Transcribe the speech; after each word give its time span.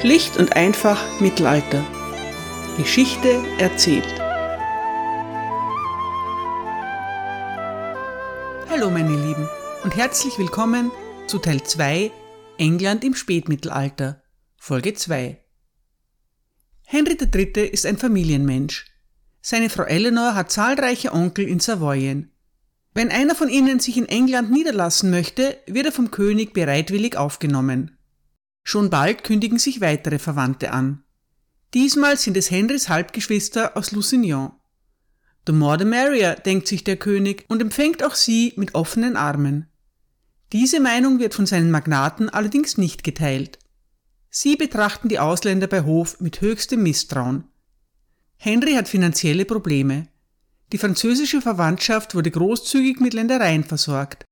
Schlicht 0.00 0.36
und 0.36 0.56
einfach 0.56 1.20
Mittelalter. 1.20 1.84
Geschichte 2.76 3.42
erzählt. 3.58 4.04
Hallo 8.68 8.90
meine 8.90 9.14
Lieben 9.14 9.48
und 9.84 9.96
herzlich 9.96 10.36
willkommen 10.36 10.90
zu 11.28 11.38
Teil 11.38 11.62
2 11.62 12.10
England 12.58 13.04
im 13.04 13.14
Spätmittelalter, 13.14 14.22
Folge 14.56 14.94
2. 14.94 15.40
Henry 16.86 17.16
III. 17.16 17.68
ist 17.68 17.86
ein 17.86 17.96
Familienmensch. 17.96 18.86
Seine 19.40 19.70
Frau 19.70 19.84
Eleanor 19.84 20.34
hat 20.34 20.50
zahlreiche 20.50 21.12
Onkel 21.12 21.46
in 21.46 21.60
Savoyen. 21.60 22.32
Wenn 22.94 23.10
einer 23.10 23.36
von 23.36 23.48
ihnen 23.48 23.78
sich 23.78 23.96
in 23.96 24.06
England 24.06 24.50
niederlassen 24.50 25.10
möchte, 25.10 25.56
wird 25.66 25.86
er 25.86 25.92
vom 25.92 26.10
König 26.10 26.52
bereitwillig 26.52 27.16
aufgenommen. 27.16 27.93
Schon 28.64 28.90
bald 28.90 29.22
kündigen 29.22 29.58
sich 29.58 29.80
weitere 29.80 30.18
Verwandte 30.18 30.72
an. 30.72 31.04
Diesmal 31.74 32.16
sind 32.16 32.36
es 32.36 32.50
Henrys 32.50 32.88
Halbgeschwister 32.88 33.76
aus 33.76 33.92
Lusignan. 33.92 34.52
The 35.46 35.52
more 35.52 35.78
the 35.78 35.84
merrier, 35.84 36.34
denkt 36.34 36.66
sich 36.66 36.82
der 36.82 36.96
König 36.96 37.44
und 37.48 37.60
empfängt 37.60 38.02
auch 38.02 38.14
sie 38.14 38.54
mit 38.56 38.74
offenen 38.74 39.16
Armen. 39.16 39.68
Diese 40.52 40.80
Meinung 40.80 41.18
wird 41.18 41.34
von 41.34 41.46
seinen 41.46 41.70
Magnaten 41.70 42.30
allerdings 42.30 42.78
nicht 42.78 43.04
geteilt. 43.04 43.58
Sie 44.30 44.56
betrachten 44.56 45.08
die 45.08 45.18
Ausländer 45.18 45.66
bei 45.66 45.82
Hof 45.82 46.20
mit 46.20 46.40
höchstem 46.40 46.82
Misstrauen. 46.82 47.44
Henry 48.36 48.72
hat 48.74 48.88
finanzielle 48.88 49.44
Probleme. 49.44 50.08
Die 50.72 50.78
französische 50.78 51.40
Verwandtschaft 51.40 52.14
wurde 52.14 52.30
großzügig 52.30 53.00
mit 53.00 53.14
Ländereien 53.14 53.64
versorgt. 53.64 54.24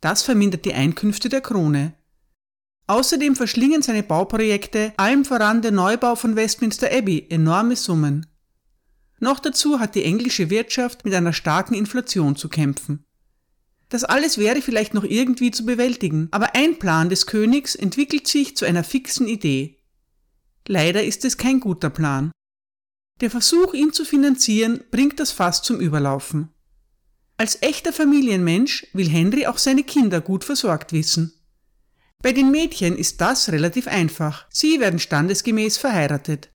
Das 0.00 0.22
vermindert 0.22 0.64
die 0.64 0.74
Einkünfte 0.74 1.28
der 1.28 1.40
Krone. 1.40 1.94
Außerdem 2.86 3.36
verschlingen 3.36 3.82
seine 3.82 4.02
Bauprojekte, 4.02 4.92
allem 4.96 5.24
voran 5.24 5.62
der 5.62 5.70
Neubau 5.70 6.14
von 6.14 6.36
Westminster 6.36 6.90
Abbey, 6.92 7.26
enorme 7.30 7.76
Summen. 7.76 8.26
Noch 9.20 9.38
dazu 9.38 9.78
hat 9.78 9.94
die 9.94 10.02
englische 10.02 10.50
Wirtschaft 10.50 11.04
mit 11.04 11.14
einer 11.14 11.32
starken 11.32 11.74
Inflation 11.74 12.34
zu 12.34 12.48
kämpfen. 12.48 13.04
Das 13.88 14.04
alles 14.04 14.38
wäre 14.38 14.62
vielleicht 14.62 14.94
noch 14.94 15.04
irgendwie 15.04 15.50
zu 15.50 15.64
bewältigen, 15.64 16.28
aber 16.30 16.54
ein 16.54 16.78
Plan 16.78 17.08
des 17.08 17.26
Königs 17.26 17.74
entwickelt 17.74 18.26
sich 18.26 18.56
zu 18.56 18.64
einer 18.64 18.84
fixen 18.84 19.28
Idee. 19.28 19.78
Leider 20.66 21.04
ist 21.04 21.24
es 21.24 21.36
kein 21.36 21.60
guter 21.60 21.90
Plan. 21.90 22.32
Der 23.20 23.30
Versuch, 23.30 23.74
ihn 23.74 23.92
zu 23.92 24.04
finanzieren, 24.04 24.82
bringt 24.90 25.20
das 25.20 25.30
Fass 25.30 25.62
zum 25.62 25.78
Überlaufen. 25.78 26.48
Als 27.36 27.62
echter 27.62 27.92
Familienmensch 27.92 28.86
will 28.92 29.08
Henry 29.08 29.46
auch 29.46 29.58
seine 29.58 29.84
Kinder 29.84 30.20
gut 30.20 30.42
versorgt 30.42 30.92
wissen. 30.92 31.34
Bei 32.22 32.32
den 32.32 32.52
Mädchen 32.52 32.96
ist 32.96 33.20
das 33.20 33.50
relativ 33.50 33.88
einfach. 33.88 34.46
Sie 34.48 34.78
werden 34.78 35.00
standesgemäß 35.00 35.76
verheiratet. 35.76 36.50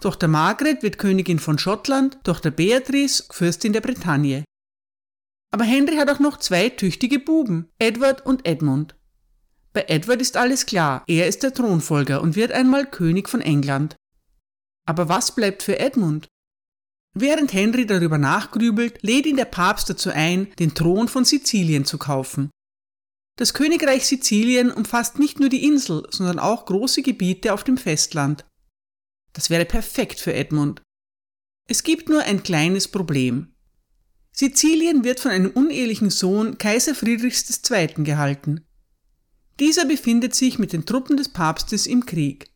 Tochter 0.00 0.28
Margaret 0.28 0.82
wird 0.82 0.96
Königin 0.96 1.38
von 1.38 1.58
Schottland, 1.58 2.18
Tochter 2.24 2.50
Beatrice 2.50 3.24
Fürstin 3.30 3.74
der 3.74 3.82
Bretagne. 3.82 4.44
Aber 5.52 5.64
Henry 5.64 5.96
hat 5.96 6.08
auch 6.08 6.20
noch 6.20 6.38
zwei 6.38 6.70
tüchtige 6.70 7.18
Buben, 7.18 7.70
Edward 7.78 8.24
und 8.24 8.46
Edmund. 8.46 8.96
Bei 9.74 9.84
Edward 9.88 10.22
ist 10.22 10.38
alles 10.38 10.64
klar, 10.64 11.04
er 11.06 11.28
ist 11.28 11.42
der 11.42 11.52
Thronfolger 11.52 12.22
und 12.22 12.34
wird 12.34 12.52
einmal 12.52 12.86
König 12.86 13.28
von 13.28 13.42
England. 13.42 13.96
Aber 14.88 15.08
was 15.08 15.34
bleibt 15.34 15.62
für 15.62 15.78
Edmund? 15.78 16.28
Während 17.14 17.52
Henry 17.52 17.86
darüber 17.86 18.18
nachgrübelt, 18.18 19.02
lädt 19.02 19.26
ihn 19.26 19.36
der 19.36 19.44
Papst 19.44 19.90
dazu 19.90 20.10
ein, 20.10 20.52
den 20.58 20.74
Thron 20.74 21.08
von 21.08 21.24
Sizilien 21.24 21.84
zu 21.84 21.98
kaufen. 21.98 22.50
Das 23.40 23.54
Königreich 23.54 24.04
Sizilien 24.04 24.70
umfasst 24.70 25.18
nicht 25.18 25.40
nur 25.40 25.48
die 25.48 25.64
Insel, 25.64 26.06
sondern 26.10 26.38
auch 26.38 26.66
große 26.66 27.00
Gebiete 27.00 27.54
auf 27.54 27.64
dem 27.64 27.78
Festland. 27.78 28.44
Das 29.32 29.48
wäre 29.48 29.64
perfekt 29.64 30.20
für 30.20 30.34
Edmund. 30.34 30.82
Es 31.66 31.82
gibt 31.82 32.10
nur 32.10 32.20
ein 32.20 32.42
kleines 32.42 32.88
Problem. 32.88 33.54
Sizilien 34.30 35.04
wird 35.04 35.20
von 35.20 35.30
einem 35.30 35.52
unehelichen 35.52 36.10
Sohn 36.10 36.58
Kaiser 36.58 36.94
Friedrichs 36.94 37.48
II. 37.70 38.04
gehalten. 38.04 38.66
Dieser 39.58 39.86
befindet 39.86 40.34
sich 40.34 40.58
mit 40.58 40.74
den 40.74 40.84
Truppen 40.84 41.16
des 41.16 41.30
Papstes 41.30 41.86
im 41.86 42.04
Krieg. 42.04 42.50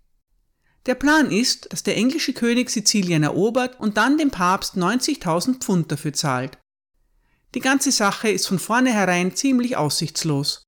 Der 0.84 0.96
Plan 0.96 1.30
ist, 1.30 1.72
dass 1.72 1.82
der 1.82 1.96
englische 1.96 2.34
König 2.34 2.68
Sizilien 2.68 3.22
erobert 3.22 3.80
und 3.80 3.96
dann 3.96 4.18
dem 4.18 4.30
Papst 4.30 4.74
90.000 4.74 5.60
Pfund 5.60 5.90
dafür 5.90 6.12
zahlt. 6.12 6.58
Die 7.54 7.60
ganze 7.60 7.90
Sache 7.90 8.28
ist 8.28 8.46
von 8.46 8.58
vornherein 8.58 9.34
ziemlich 9.34 9.78
aussichtslos. 9.78 10.63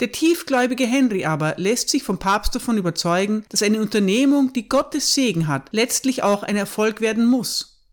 Der 0.00 0.12
tiefgläubige 0.12 0.86
Henry 0.86 1.24
aber 1.24 1.54
lässt 1.56 1.88
sich 1.88 2.02
vom 2.02 2.18
Papst 2.18 2.54
davon 2.54 2.76
überzeugen, 2.76 3.44
dass 3.48 3.62
eine 3.62 3.80
Unternehmung, 3.80 4.52
die 4.52 4.68
Gottes 4.68 5.14
Segen 5.14 5.48
hat, 5.48 5.68
letztlich 5.72 6.22
auch 6.22 6.42
ein 6.42 6.56
Erfolg 6.56 7.00
werden 7.00 7.24
muss. 7.24 7.84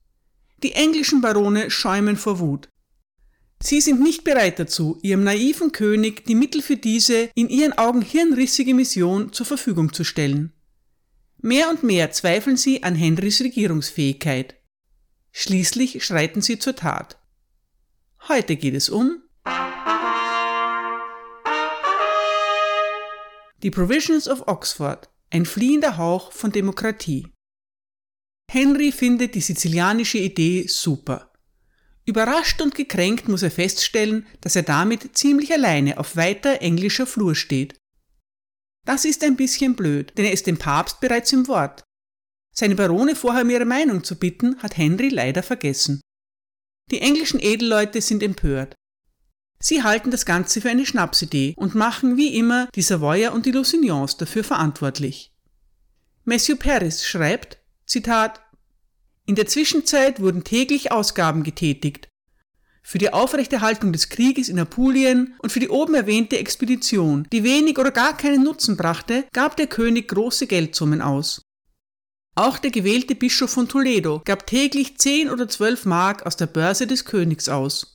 Die 0.64 0.74
englischen 0.74 1.22
Barone 1.22 1.72
schäumen 1.72 2.18
vor 2.18 2.40
Wut. 2.40 2.68
Sie 3.62 3.80
sind 3.80 4.02
nicht 4.02 4.26
bereit 4.26 4.60
dazu, 4.60 5.00
ihrem 5.02 5.24
naiven 5.24 5.72
König 5.72 6.26
die 6.26 6.36
Mittel 6.36 6.62
für 6.62 6.76
diese 6.76 7.30
in 7.34 7.48
ihren 7.48 7.78
Augen 7.78 8.02
hirnrissige 8.02 8.74
Mission 8.74 9.32
zur 9.32 9.46
Verfügung 9.46 9.94
zu 9.94 10.04
stellen. 10.04 10.52
Mehr 11.38 11.70
und 11.70 11.84
mehr 11.84 12.12
zweifeln 12.12 12.58
sie 12.58 12.84
an 12.84 12.96
Henrys 12.96 13.40
Regierungsfähigkeit. 13.40 14.56
Schließlich 15.32 16.04
schreiten 16.04 16.42
sie 16.42 16.60
zur 16.60 16.76
Tat. 16.76 17.18
Heute 18.28 18.58
geht 18.58 18.76
es 18.76 18.90
um 18.90 19.23
Die 23.64 23.72
Provisions 23.72 24.28
of 24.28 24.46
Oxford, 24.50 25.10
ein 25.30 25.46
fliehender 25.46 25.96
Hauch 25.96 26.34
von 26.34 26.52
Demokratie. 26.52 27.30
Henry 28.52 28.92
findet 28.92 29.36
die 29.36 29.42
sizilianische 29.42 30.18
Idee 30.18 30.68
super. 30.68 31.32
Überrascht 32.06 32.62
und 32.62 32.76
gekränkt 32.76 33.30
muss 33.30 33.42
er 33.42 33.52
feststellen, 33.52 34.28
dass 34.42 34.58
er 34.58 34.64
damit 34.64 35.18
ziemlich 35.18 35.54
alleine 35.54 35.98
auf 35.98 36.18
weiter 36.18 36.62
englischer 36.62 37.08
Flur 37.08 37.36
steht. 37.36 37.78
Das 38.86 39.06
ist 39.06 39.24
ein 39.24 39.38
bisschen 39.38 39.78
blöd, 39.78 40.12
denn 40.18 40.26
er 40.26 40.34
ist 40.34 40.46
dem 40.46 40.58
Papst 40.58 41.00
bereits 41.00 41.32
im 41.32 41.48
Wort. 41.48 41.84
Seine 42.54 42.76
Barone 42.76 43.16
vorher 43.16 43.44
um 43.44 43.50
ihre 43.50 43.64
Meinung 43.64 44.04
zu 44.04 44.20
bitten, 44.20 44.62
hat 44.62 44.76
Henry 44.76 45.08
leider 45.08 45.42
vergessen. 45.42 46.02
Die 46.92 47.00
englischen 47.00 47.40
Edelleute 47.42 48.02
sind 48.02 48.24
empört. 48.24 48.76
Sie 49.66 49.82
halten 49.82 50.12
das 50.12 50.26
Ganze 50.26 50.60
für 50.60 50.70
eine 50.70 50.86
Schnapsidee 50.86 51.54
und 51.56 51.74
machen 51.74 52.18
wie 52.18 52.36
immer 52.36 52.68
die 52.76 52.82
Savoyer 52.82 53.32
und 53.32 53.46
die 53.46 53.52
Lusignans 53.52 54.18
dafür 54.18 54.44
verantwortlich. 54.44 55.32
Matthew 56.26 56.58
Paris 56.58 57.06
schreibt, 57.06 57.60
Zitat, 57.86 58.42
in 59.26 59.36
der 59.36 59.48
Zwischenzeit 59.48 60.20
wurden 60.20 60.44
täglich 60.44 60.92
Ausgaben 60.92 61.44
getätigt. 61.44 62.10
Für 62.82 62.98
die 62.98 63.14
Aufrechterhaltung 63.14 63.94
des 63.94 64.10
Krieges 64.10 64.50
in 64.50 64.60
Apulien 64.60 65.36
und 65.40 65.54
für 65.54 65.62
die 65.62 65.70
oben 65.70 65.94
erwähnte 65.94 66.38
Expedition, 66.38 67.26
die 67.32 67.46
wenig 67.46 67.80
oder 67.80 67.92
gar 67.92 68.18
keinen 68.18 68.44
Nutzen 68.44 68.76
brachte, 68.76 69.24
gab 69.32 69.56
der 69.56 69.68
König 69.68 70.10
große 70.10 70.46
Geldsummen 70.46 71.02
aus. 71.02 71.42
Auch 72.36 72.58
der 72.58 72.72
gewählte 72.72 73.16
Bischof 73.16 73.52
von 73.52 73.70
Toledo 73.70 74.22
gab 74.26 74.46
täglich 74.46 74.98
zehn 74.98 75.30
oder 75.30 75.48
zwölf 75.48 75.86
Mark 75.86 76.26
aus 76.26 76.36
der 76.36 76.48
Börse 76.48 76.86
des 76.86 77.06
Königs 77.06 77.48
aus. 77.48 77.93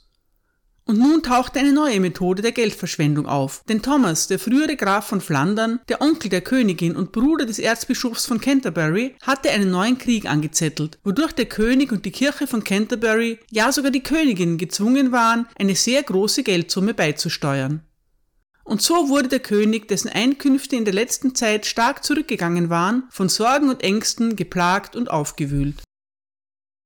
Und 0.89 0.99
nun 0.99 1.23
tauchte 1.23 1.59
eine 1.59 1.75
neue 1.75 2.01
Methode 2.01 2.41
der 2.41 2.53
Geldverschwendung 2.53 3.27
auf. 3.27 3.63
Denn 3.69 3.83
Thomas, 3.83 4.27
der 4.27 4.39
frühere 4.39 4.75
Graf 4.75 5.07
von 5.07 5.21
Flandern, 5.21 5.81
der 5.91 6.01
Onkel 6.01 6.31
der 6.31 6.41
Königin 6.41 6.97
und 6.97 7.13
Bruder 7.13 7.45
des 7.45 7.59
Erzbischofs 7.59 8.25
von 8.25 8.41
Canterbury, 8.41 9.15
hatte 9.21 9.51
einen 9.51 9.71
neuen 9.71 9.99
Krieg 9.99 10.25
angezettelt, 10.25 10.99
wodurch 11.05 11.33
der 11.33 11.45
König 11.45 11.93
und 11.93 12.07
die 12.07 12.11
Kirche 12.11 12.47
von 12.47 12.65
Canterbury, 12.65 13.39
ja 13.51 13.71
sogar 13.71 13.91
die 13.91 14.03
Königin, 14.03 14.57
gezwungen 14.57 15.13
waren, 15.13 15.47
eine 15.59 15.77
sehr 15.77 16.03
große 16.03 16.43
Geldsumme 16.43 16.95
beizusteuern. 16.95 17.83
Und 18.65 18.81
so 18.81 19.11
wurde 19.11 19.29
der 19.29 19.41
König, 19.41 19.89
dessen 19.89 20.09
Einkünfte 20.09 20.77
in 20.77 20.87
der 20.87 20.95
letzten 20.95 21.35
Zeit 21.35 21.67
stark 21.67 22.03
zurückgegangen 22.03 22.71
waren, 22.71 23.03
von 23.11 23.29
Sorgen 23.29 23.69
und 23.69 23.83
Ängsten 23.83 24.37
geplagt 24.37 24.97
und 24.97 25.11
aufgewühlt. 25.11 25.83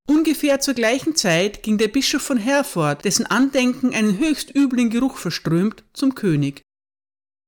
Ungefähr 0.09 0.61
zur 0.61 0.75
gleichen 0.75 1.15
Zeit 1.15 1.63
ging 1.63 1.79
der 1.79 1.89
Bischof 1.89 2.23
von 2.23 2.39
Herford, 2.39 3.05
dessen 3.05 3.27
Andenken 3.27 3.95
einen 3.95 4.19
höchst 4.19 4.55
üblen 4.55 4.91
Geruch 4.91 5.17
verströmt, 5.17 5.85
zum 5.93 6.15
König. 6.15 6.63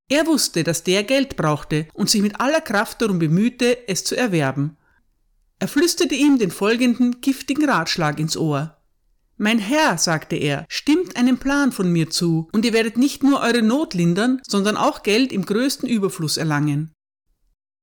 Er 0.09 0.27
wusste, 0.27 0.65
dass 0.65 0.85
der 0.85 1.03
Geld 1.03 1.37
brauchte 1.37 1.89
und 1.95 2.11
sich 2.11 2.23
mit 2.23 2.41
aller 2.41 2.61
Kraft 2.61 3.01
darum 3.03 3.19
bemühte, 3.19 3.89
es 3.89 4.05
zu 4.05 4.17
erwerben. 4.17 4.77
Er 5.59 5.69
flüsterte 5.69 6.15
ihm 6.15 6.39
den 6.39 6.51
folgenden 6.51 7.21
giftigen 7.21 7.69
Ratschlag 7.69 8.21
ins 8.21 8.37
Ohr. 8.37 8.77
Mein 9.37 9.59
Herr, 9.59 9.99
sagte 9.99 10.37
er, 10.37 10.65
stimmt 10.69 11.17
einem 11.17 11.39
Plan 11.39 11.73
von 11.73 11.91
mir 11.91 12.09
zu, 12.09 12.49
und 12.53 12.65
ihr 12.65 12.73
werdet 12.73 12.97
nicht 12.97 13.25
nur 13.25 13.41
eure 13.41 13.63
Not 13.63 13.95
lindern, 13.95 14.41
sondern 14.47 14.77
auch 14.77 15.03
Geld 15.03 15.33
im 15.33 15.45
größten 15.45 15.89
Überfluss 15.89 16.37
erlangen. 16.37 16.94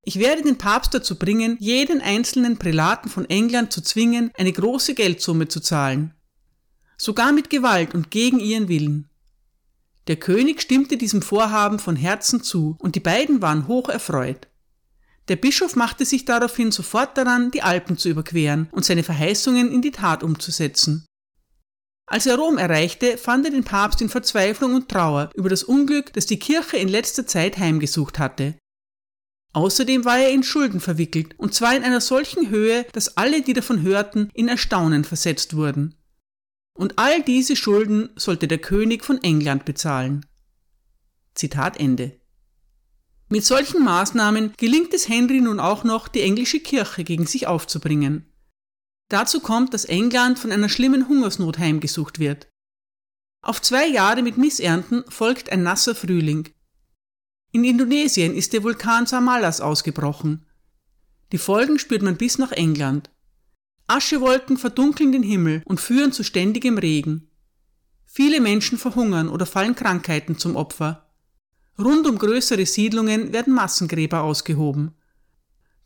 Ich 0.03 0.17
werde 0.17 0.41
den 0.41 0.57
Papst 0.57 0.93
dazu 0.93 1.17
bringen, 1.17 1.57
jeden 1.59 2.01
einzelnen 2.01 2.57
Prälaten 2.57 3.09
von 3.09 3.29
England 3.29 3.71
zu 3.71 3.81
zwingen, 3.81 4.31
eine 4.35 4.51
große 4.51 4.95
Geldsumme 4.95 5.47
zu 5.47 5.59
zahlen. 5.59 6.13
Sogar 6.97 7.31
mit 7.31 7.49
Gewalt 7.49 7.93
und 7.93 8.09
gegen 8.09 8.39
ihren 8.39 8.67
Willen. 8.67 9.09
Der 10.07 10.15
König 10.15 10.61
stimmte 10.61 10.97
diesem 10.97 11.21
Vorhaben 11.21 11.77
von 11.77 11.95
Herzen 11.95 12.41
zu, 12.41 12.75
und 12.79 12.95
die 12.95 12.99
beiden 12.99 13.41
waren 13.43 13.67
hoch 13.67 13.89
erfreut. 13.89 14.47
Der 15.27 15.35
Bischof 15.35 15.75
machte 15.75 16.03
sich 16.03 16.25
daraufhin 16.25 16.71
sofort 16.71 17.15
daran, 17.17 17.51
die 17.51 17.61
Alpen 17.61 17.97
zu 17.97 18.09
überqueren 18.09 18.69
und 18.71 18.83
seine 18.83 19.03
Verheißungen 19.03 19.71
in 19.71 19.83
die 19.83 19.91
Tat 19.91 20.23
umzusetzen. 20.23 21.05
Als 22.07 22.25
er 22.25 22.35
Rom 22.35 22.57
erreichte, 22.57 23.17
fand 23.17 23.45
er 23.45 23.51
den 23.51 23.63
Papst 23.63 24.01
in 24.01 24.09
Verzweiflung 24.09 24.73
und 24.73 24.89
Trauer 24.89 25.29
über 25.35 25.47
das 25.47 25.63
Unglück, 25.63 26.11
das 26.13 26.25
die 26.25 26.39
Kirche 26.39 26.77
in 26.77 26.89
letzter 26.89 27.25
Zeit 27.25 27.57
heimgesucht 27.57 28.19
hatte. 28.19 28.55
Außerdem 29.53 30.05
war 30.05 30.17
er 30.17 30.31
in 30.31 30.43
Schulden 30.43 30.79
verwickelt, 30.79 31.37
und 31.37 31.53
zwar 31.53 31.75
in 31.75 31.83
einer 31.83 32.01
solchen 32.01 32.49
Höhe, 32.49 32.85
dass 32.93 33.17
alle, 33.17 33.41
die 33.41 33.53
davon 33.53 33.81
hörten, 33.81 34.29
in 34.33 34.47
Erstaunen 34.47 35.03
versetzt 35.03 35.55
wurden. 35.55 35.95
Und 36.73 36.97
all 36.97 37.21
diese 37.21 37.55
Schulden 37.55 38.09
sollte 38.15 38.47
der 38.47 38.59
König 38.59 39.03
von 39.03 39.21
England 39.23 39.65
bezahlen. 39.65 40.25
Zitat 41.35 41.79
Ende. 41.79 42.19
Mit 43.27 43.45
solchen 43.45 43.83
Maßnahmen 43.83 44.53
gelingt 44.57 44.93
es 44.93 45.07
Henry 45.07 45.41
nun 45.41 45.59
auch 45.59 45.83
noch, 45.83 46.07
die 46.07 46.21
englische 46.21 46.59
Kirche 46.59 47.03
gegen 47.03 47.25
sich 47.25 47.47
aufzubringen. 47.47 48.25
Dazu 49.09 49.41
kommt, 49.41 49.73
dass 49.73 49.85
England 49.85 50.39
von 50.39 50.51
einer 50.51 50.69
schlimmen 50.69 51.07
Hungersnot 51.07 51.57
heimgesucht 51.57 52.19
wird. 52.19 52.47
Auf 53.43 53.61
zwei 53.61 53.87
Jahre 53.87 54.21
mit 54.21 54.37
Missernten 54.37 55.03
folgt 55.09 55.51
ein 55.51 55.63
nasser 55.63 55.95
Frühling. 55.95 56.49
In 57.53 57.65
Indonesien 57.65 58.33
ist 58.33 58.53
der 58.53 58.63
Vulkan 58.63 59.05
Samalas 59.05 59.59
ausgebrochen. 59.59 60.45
Die 61.33 61.37
Folgen 61.37 61.79
spürt 61.79 62.01
man 62.01 62.15
bis 62.15 62.37
nach 62.37 62.53
England. 62.53 63.09
Aschewolken 63.87 64.57
verdunkeln 64.57 65.11
den 65.11 65.23
Himmel 65.23 65.61
und 65.65 65.81
führen 65.81 66.13
zu 66.13 66.23
ständigem 66.23 66.77
Regen. 66.77 67.29
Viele 68.05 68.39
Menschen 68.39 68.77
verhungern 68.77 69.27
oder 69.27 69.45
fallen 69.45 69.75
Krankheiten 69.75 70.37
zum 70.37 70.55
Opfer. 70.55 71.09
Rund 71.77 72.07
um 72.07 72.17
größere 72.17 72.65
Siedlungen 72.65 73.33
werden 73.33 73.53
Massengräber 73.53 74.21
ausgehoben. 74.21 74.95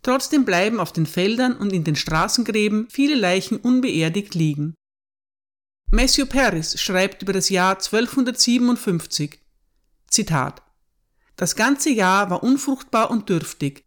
Trotzdem 0.03 0.45
bleiben 0.45 0.79
auf 0.79 0.93
den 0.93 1.07
Feldern 1.07 1.57
und 1.57 1.73
in 1.73 1.83
den 1.83 1.95
Straßengräben 1.95 2.89
viele 2.89 3.15
Leichen 3.15 3.57
unbeerdigt 3.57 4.35
liegen. 4.35 4.75
Matthew 5.89 6.27
Paris 6.27 6.79
schreibt 6.79 7.23
über 7.23 7.33
das 7.33 7.49
Jahr 7.49 7.75
1257. 7.75 9.39
Zitat. 10.07 10.64
Das 11.35 11.55
ganze 11.55 11.89
Jahr 11.89 12.29
war 12.29 12.43
unfruchtbar 12.43 13.11
und 13.11 13.29
dürftig. 13.29 13.83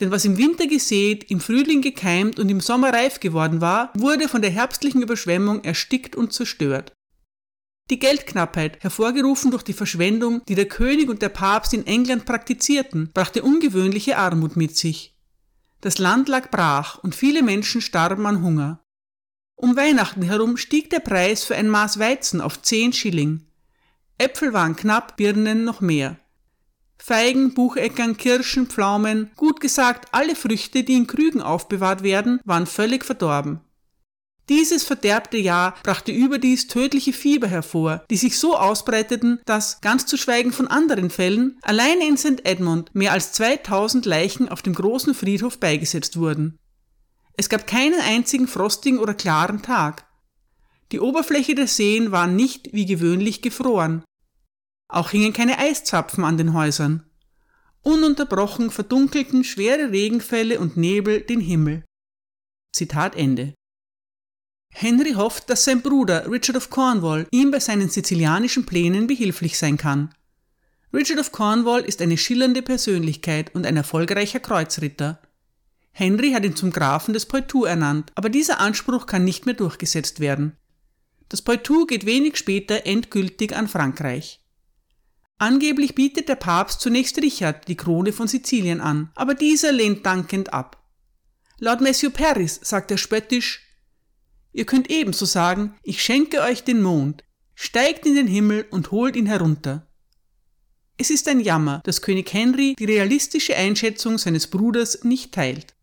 Denn 0.00 0.10
was 0.10 0.24
im 0.24 0.38
Winter 0.38 0.66
gesät, 0.66 1.30
im 1.30 1.40
Frühling 1.40 1.82
gekeimt 1.82 2.38
und 2.38 2.48
im 2.48 2.60
Sommer 2.60 2.92
reif 2.92 3.20
geworden 3.20 3.60
war, 3.60 3.92
wurde 3.94 4.28
von 4.28 4.42
der 4.42 4.50
herbstlichen 4.50 5.02
Überschwemmung 5.02 5.64
erstickt 5.64 6.14
und 6.14 6.32
zerstört. 6.32 6.92
Die 7.90 7.98
Geldknappheit, 7.98 8.82
hervorgerufen 8.82 9.50
durch 9.50 9.62
die 9.62 9.72
Verschwendung, 9.72 10.42
die 10.46 10.54
der 10.54 10.68
König 10.68 11.08
und 11.08 11.22
der 11.22 11.30
Papst 11.30 11.72
in 11.72 11.86
England 11.86 12.26
praktizierten, 12.26 13.10
brachte 13.12 13.42
ungewöhnliche 13.42 14.18
Armut 14.18 14.56
mit 14.56 14.76
sich. 14.76 15.16
Das 15.80 15.98
Land 15.98 16.28
lag 16.28 16.50
brach 16.50 16.98
und 16.98 17.14
viele 17.14 17.42
Menschen 17.42 17.80
starben 17.80 18.26
an 18.26 18.42
Hunger. 18.42 18.84
Um 19.56 19.74
Weihnachten 19.74 20.22
herum 20.22 20.56
stieg 20.56 20.90
der 20.90 21.00
Preis 21.00 21.44
für 21.44 21.56
ein 21.56 21.68
Maß 21.68 21.98
Weizen 21.98 22.40
auf 22.40 22.60
zehn 22.62 22.92
Schilling. 22.92 23.46
Äpfel 24.18 24.52
waren 24.52 24.76
knapp, 24.76 25.16
Birnen 25.16 25.64
noch 25.64 25.80
mehr. 25.80 26.18
Feigen, 26.98 27.54
Bucheckern, 27.54 28.16
Kirschen, 28.16 28.66
Pflaumen, 28.66 29.30
gut 29.36 29.60
gesagt 29.60 30.08
alle 30.12 30.34
Früchte, 30.34 30.84
die 30.84 30.94
in 30.94 31.06
Krügen 31.06 31.40
aufbewahrt 31.40 32.02
werden, 32.02 32.40
waren 32.44 32.66
völlig 32.66 33.04
verdorben. 33.04 33.60
Dieses 34.48 34.82
verderbte 34.82 35.36
Jahr 35.36 35.74
brachte 35.82 36.10
überdies 36.10 36.68
tödliche 36.68 37.12
Fieber 37.12 37.48
hervor, 37.48 38.04
die 38.10 38.16
sich 38.16 38.38
so 38.38 38.56
ausbreiteten, 38.56 39.40
dass, 39.44 39.80
ganz 39.82 40.06
zu 40.06 40.16
schweigen 40.16 40.52
von 40.52 40.68
anderen 40.68 41.10
Fällen, 41.10 41.58
allein 41.60 42.00
in 42.00 42.16
St. 42.16 42.44
Edmund 42.44 42.94
mehr 42.94 43.12
als 43.12 43.32
2000 43.32 44.06
Leichen 44.06 44.48
auf 44.48 44.62
dem 44.62 44.74
großen 44.74 45.14
Friedhof 45.14 45.58
beigesetzt 45.58 46.18
wurden. 46.18 46.58
Es 47.36 47.50
gab 47.50 47.66
keinen 47.66 48.00
einzigen 48.00 48.48
frostigen 48.48 48.98
oder 48.98 49.12
klaren 49.12 49.60
Tag. 49.60 50.06
Die 50.92 51.00
Oberfläche 51.00 51.54
der 51.54 51.66
Seen 51.66 52.10
war 52.10 52.26
nicht 52.26 52.72
wie 52.72 52.86
gewöhnlich 52.86 53.42
gefroren. 53.42 54.02
Auch 54.88 55.10
hingen 55.10 55.32
keine 55.32 55.58
Eiszapfen 55.58 56.24
an 56.24 56.38
den 56.38 56.54
Häusern. 56.54 57.04
Ununterbrochen 57.82 58.70
verdunkelten 58.70 59.44
schwere 59.44 59.92
Regenfälle 59.92 60.58
und 60.58 60.76
Nebel 60.76 61.20
den 61.20 61.40
Himmel. 61.40 61.84
Zitat 62.72 63.14
Ende. 63.14 63.54
Henry 64.70 65.12
hofft, 65.12 65.48
dass 65.50 65.64
sein 65.64 65.82
Bruder 65.82 66.30
Richard 66.30 66.56
of 66.56 66.70
Cornwall 66.70 67.26
ihm 67.30 67.50
bei 67.50 67.60
seinen 67.60 67.88
sizilianischen 67.88 68.66
Plänen 68.66 69.06
behilflich 69.06 69.58
sein 69.58 69.76
kann. 69.76 70.14
Richard 70.92 71.18
of 71.18 71.32
Cornwall 71.32 71.82
ist 71.82 72.00
eine 72.00 72.16
schillernde 72.16 72.62
Persönlichkeit 72.62 73.54
und 73.54 73.66
ein 73.66 73.76
erfolgreicher 73.76 74.40
Kreuzritter. 74.40 75.20
Henry 75.92 76.32
hat 76.32 76.44
ihn 76.44 76.56
zum 76.56 76.70
Grafen 76.70 77.12
des 77.12 77.26
Poitou 77.26 77.64
ernannt, 77.64 78.12
aber 78.14 78.28
dieser 78.28 78.60
Anspruch 78.60 79.06
kann 79.06 79.24
nicht 79.24 79.46
mehr 79.46 79.54
durchgesetzt 79.54 80.20
werden. 80.20 80.56
Das 81.28 81.42
Poitou 81.42 81.86
geht 81.86 82.06
wenig 82.06 82.36
später 82.36 82.86
endgültig 82.86 83.54
an 83.54 83.68
Frankreich. 83.68 84.40
Angeblich 85.38 85.94
bietet 85.94 86.28
der 86.28 86.34
Papst 86.34 86.80
zunächst 86.80 87.18
Richard 87.18 87.68
die 87.68 87.76
Krone 87.76 88.12
von 88.12 88.26
Sizilien 88.26 88.80
an, 88.80 89.10
aber 89.14 89.34
dieser 89.34 89.70
lehnt 89.72 90.04
dankend 90.04 90.52
ab. 90.52 90.84
Laut 91.58 91.80
Matthew 91.80 92.10
Paris 92.10 92.58
sagt 92.62 92.90
er 92.90 92.98
spöttisch, 92.98 93.64
Ihr 94.52 94.64
könnt 94.64 94.90
ebenso 94.90 95.24
sagen, 95.24 95.76
ich 95.82 96.02
schenke 96.02 96.40
euch 96.40 96.64
den 96.64 96.82
Mond, 96.82 97.22
steigt 97.54 98.06
in 98.06 98.16
den 98.16 98.26
Himmel 98.26 98.66
und 98.70 98.90
holt 98.90 99.14
ihn 99.14 99.26
herunter. 99.26 99.86
Es 100.96 101.10
ist 101.10 101.28
ein 101.28 101.38
Jammer, 101.38 101.80
dass 101.84 102.02
König 102.02 102.32
Henry 102.32 102.74
die 102.76 102.84
realistische 102.84 103.54
Einschätzung 103.54 104.18
seines 104.18 104.48
Bruders 104.48 105.04
nicht 105.04 105.32
teilt. 105.32 105.76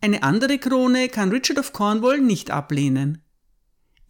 Eine 0.00 0.22
andere 0.22 0.58
Krone 0.58 1.08
kann 1.08 1.30
Richard 1.30 1.58
of 1.58 1.72
Cornwall 1.72 2.20
nicht 2.20 2.52
ablehnen. 2.52 3.24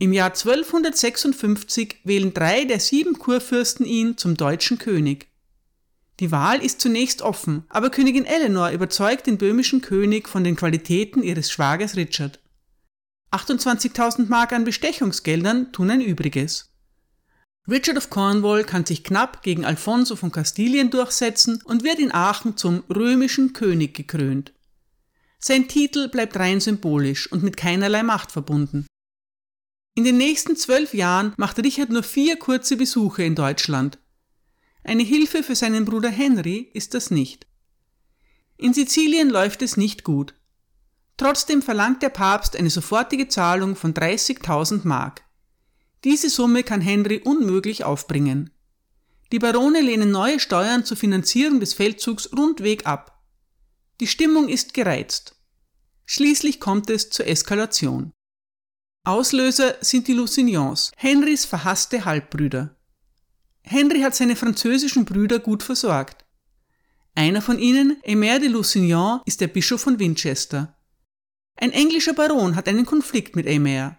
Im 0.03 0.13
Jahr 0.13 0.31
1256 0.31 2.01
wählen 2.03 2.35
drei 2.35 2.65
der 2.65 2.81
sieben 2.81 3.21
Kurfürsten 3.21 3.87
ihn 3.87 4.19
zum 4.19 4.37
deutschen 4.37 4.79
König. 4.79 5.29
Die 6.19 6.33
Wahl 6.33 6.61
ist 6.61 6.81
zunächst 6.81 7.23
offen, 7.23 7.67
aber 7.69 7.89
Königin 7.89 8.25
Eleanor 8.25 8.71
überzeugt 8.71 9.29
den 9.29 9.39
böhmischen 9.39 9.81
König 9.81 10.29
von 10.29 10.43
den 10.43 10.57
Qualitäten 10.57 11.23
ihres 11.23 11.53
Schwagers 11.53 11.95
Richard. 11.95 12.41
28.000 13.31 14.27
Mark 14.27 14.53
an 14.53 14.65
Bestechungsgeldern 14.65 15.71
tun 15.71 15.89
ein 15.89 16.01
Übriges. 16.01 16.75
Richard 17.71 17.97
of 17.97 18.11
Cornwall 18.11 18.65
kann 18.65 18.85
sich 18.85 19.05
knapp 19.05 19.45
gegen 19.45 19.65
Alfonso 19.65 20.17
von 20.17 20.33
Kastilien 20.33 20.91
durchsetzen 20.91 21.63
und 21.65 21.85
wird 21.85 22.01
in 22.01 22.13
Aachen 22.13 22.57
zum 22.57 22.83
römischen 22.93 23.53
König 23.53 23.95
gekrönt. 23.95 24.53
Sein 25.39 25.69
Titel 25.69 26.09
bleibt 26.09 26.37
rein 26.37 26.59
symbolisch 26.59 27.31
und 27.31 27.45
mit 27.45 27.57
keinerlei 27.57 28.03
Macht 28.03 28.33
verbunden. 28.33 28.85
In 29.95 30.05
den 30.05 30.17
nächsten 30.17 30.57
zwölf 30.57 30.95
Jahren 30.95 31.35
macht 31.37 31.59
Richard 31.59 31.91
nur 31.91 32.03
vier 32.03 32.37
kurze 32.39 32.77
Besuche 32.77 33.25
in 33.25 33.35
Deutschland. 33.35 33.99
Eine 34.85 35.03
Hilfe 35.03 35.43
für 35.43 35.55
seinen 35.55 35.85
Bruder 35.85 36.09
Henry 36.09 36.71
ist 36.73 36.95
das 36.95 37.11
nicht. 37.11 37.47
In 38.57 38.73
Sizilien 38.73 39.29
läuft 39.29 39.61
es 39.61 39.77
nicht 39.77 40.03
gut. 40.03 40.35
Trotzdem 41.19 41.61
verlangt 41.61 42.03
der 42.03 42.09
Papst 42.09 42.57
eine 42.57 42.71
sofortige 42.71 43.29
Zahlung 43.29 43.77
von 43.77 43.93
30.000 43.93 44.87
Mark. 44.87 45.25
Diese 46.05 46.31
Summe 46.31 46.63
kann 46.63 46.81
Henry 46.81 47.21
unmöglich 47.23 47.85
aufbringen. 47.85 48.51
Die 49.31 49.39
Barone 49.39 49.83
lehnen 49.83 50.11
neue 50.11 50.41
Steuern 50.41 50.85
zur 50.87 50.97
Finanzierung 50.97 51.61
des 51.61 51.75
Feldzugs 51.75 52.31
rundweg 52.37 52.87
ab. 52.87 53.23
Die 54.01 54.07
Stimmung 54.07 54.49
ist 54.49 54.73
gereizt. 54.73 55.37
Schließlich 56.07 56.61
kommt 56.61 56.89
es 56.89 57.11
zur 57.11 57.27
Eskalation. 57.27 58.13
Auslöser 59.05 59.75
sind 59.81 60.07
die 60.07 60.13
Lusignans, 60.13 60.93
Henrys 60.97 61.45
verhasste 61.45 62.05
Halbbrüder. 62.05 62.77
Henry 63.63 64.01
hat 64.01 64.15
seine 64.15 64.37
französischen 64.37 65.05
Brüder 65.05 65.41
gut 65.41 65.65
versorgt. 65.65 66.25
Einer 67.17 67.43
von 67.43 67.59
ihnen, 67.59 67.97
Aimère 68.07 68.39
de 68.39 68.49
Lusignan, 68.49 69.21
ist 69.25 69.41
der 69.41 69.49
Bischof 69.49 69.81
von 69.81 69.99
Winchester. 69.99 70.77
Ein 71.57 71.73
englischer 71.73 72.13
Baron 72.13 72.55
hat 72.55 72.69
einen 72.69 72.87
Konflikt 72.87 73.35
mit 73.35 73.49
Amer. 73.49 73.99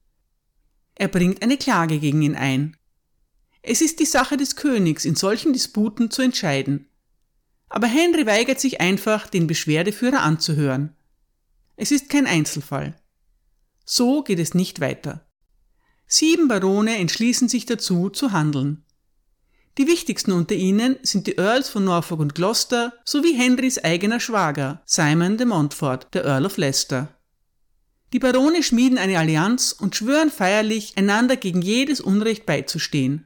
Er 0.96 1.08
bringt 1.10 1.42
eine 1.42 1.58
Klage 1.58 2.00
gegen 2.00 2.22
ihn 2.22 2.36
ein. 2.36 2.78
Es 3.62 3.82
ist 3.82 4.00
die 4.00 4.06
Sache 4.06 4.38
des 4.38 4.56
Königs, 4.56 5.04
in 5.04 5.16
solchen 5.16 5.52
Disputen 5.52 6.12
zu 6.12 6.22
entscheiden. 6.22 6.88
Aber 7.68 7.88
Henry 7.88 8.26
weigert 8.26 8.62
sich 8.62 8.80
einfach, 8.80 9.28
den 9.28 9.48
Beschwerdeführer 9.48 10.22
anzuhören. 10.22 10.96
Es 11.76 11.92
ist 11.92 12.08
kein 12.08 12.26
Einzelfall. 12.26 12.96
So 13.86 14.24
geht 14.24 14.40
es 14.40 14.54
nicht 14.54 14.80
weiter. 14.80 15.26
Sieben 16.08 16.48
Barone 16.48 16.98
entschließen 16.98 17.50
sich 17.50 17.66
dazu, 17.66 18.10
zu 18.10 18.32
handeln. 18.32 18.86
Die 19.78 19.88
wichtigsten 19.88 20.32
unter 20.32 20.54
ihnen 20.54 20.98
sind 21.02 21.26
die 21.26 21.38
Earls 21.38 21.70
von 21.70 21.84
Norfolk 21.84 22.20
und 22.20 22.36
Gloucester 22.36 22.94
sowie 23.04 23.34
Henrys 23.34 23.80
eigener 23.80 24.20
Schwager, 24.20 24.84
Simon 24.86 25.38
de 25.38 25.48
Montfort, 25.48 26.14
der 26.14 26.26
Earl 26.26 26.46
of 26.46 26.58
Leicester. 26.58 27.18
Die 28.14 28.20
Barone 28.20 28.62
schmieden 28.62 29.00
eine 29.00 29.18
Allianz 29.18 29.72
und 29.72 29.96
schwören 29.96 30.30
feierlich, 30.30 30.94
einander 30.98 31.36
gegen 31.36 31.64
jedes 31.64 32.00
Unrecht 32.00 32.46
beizustehen. 32.46 33.26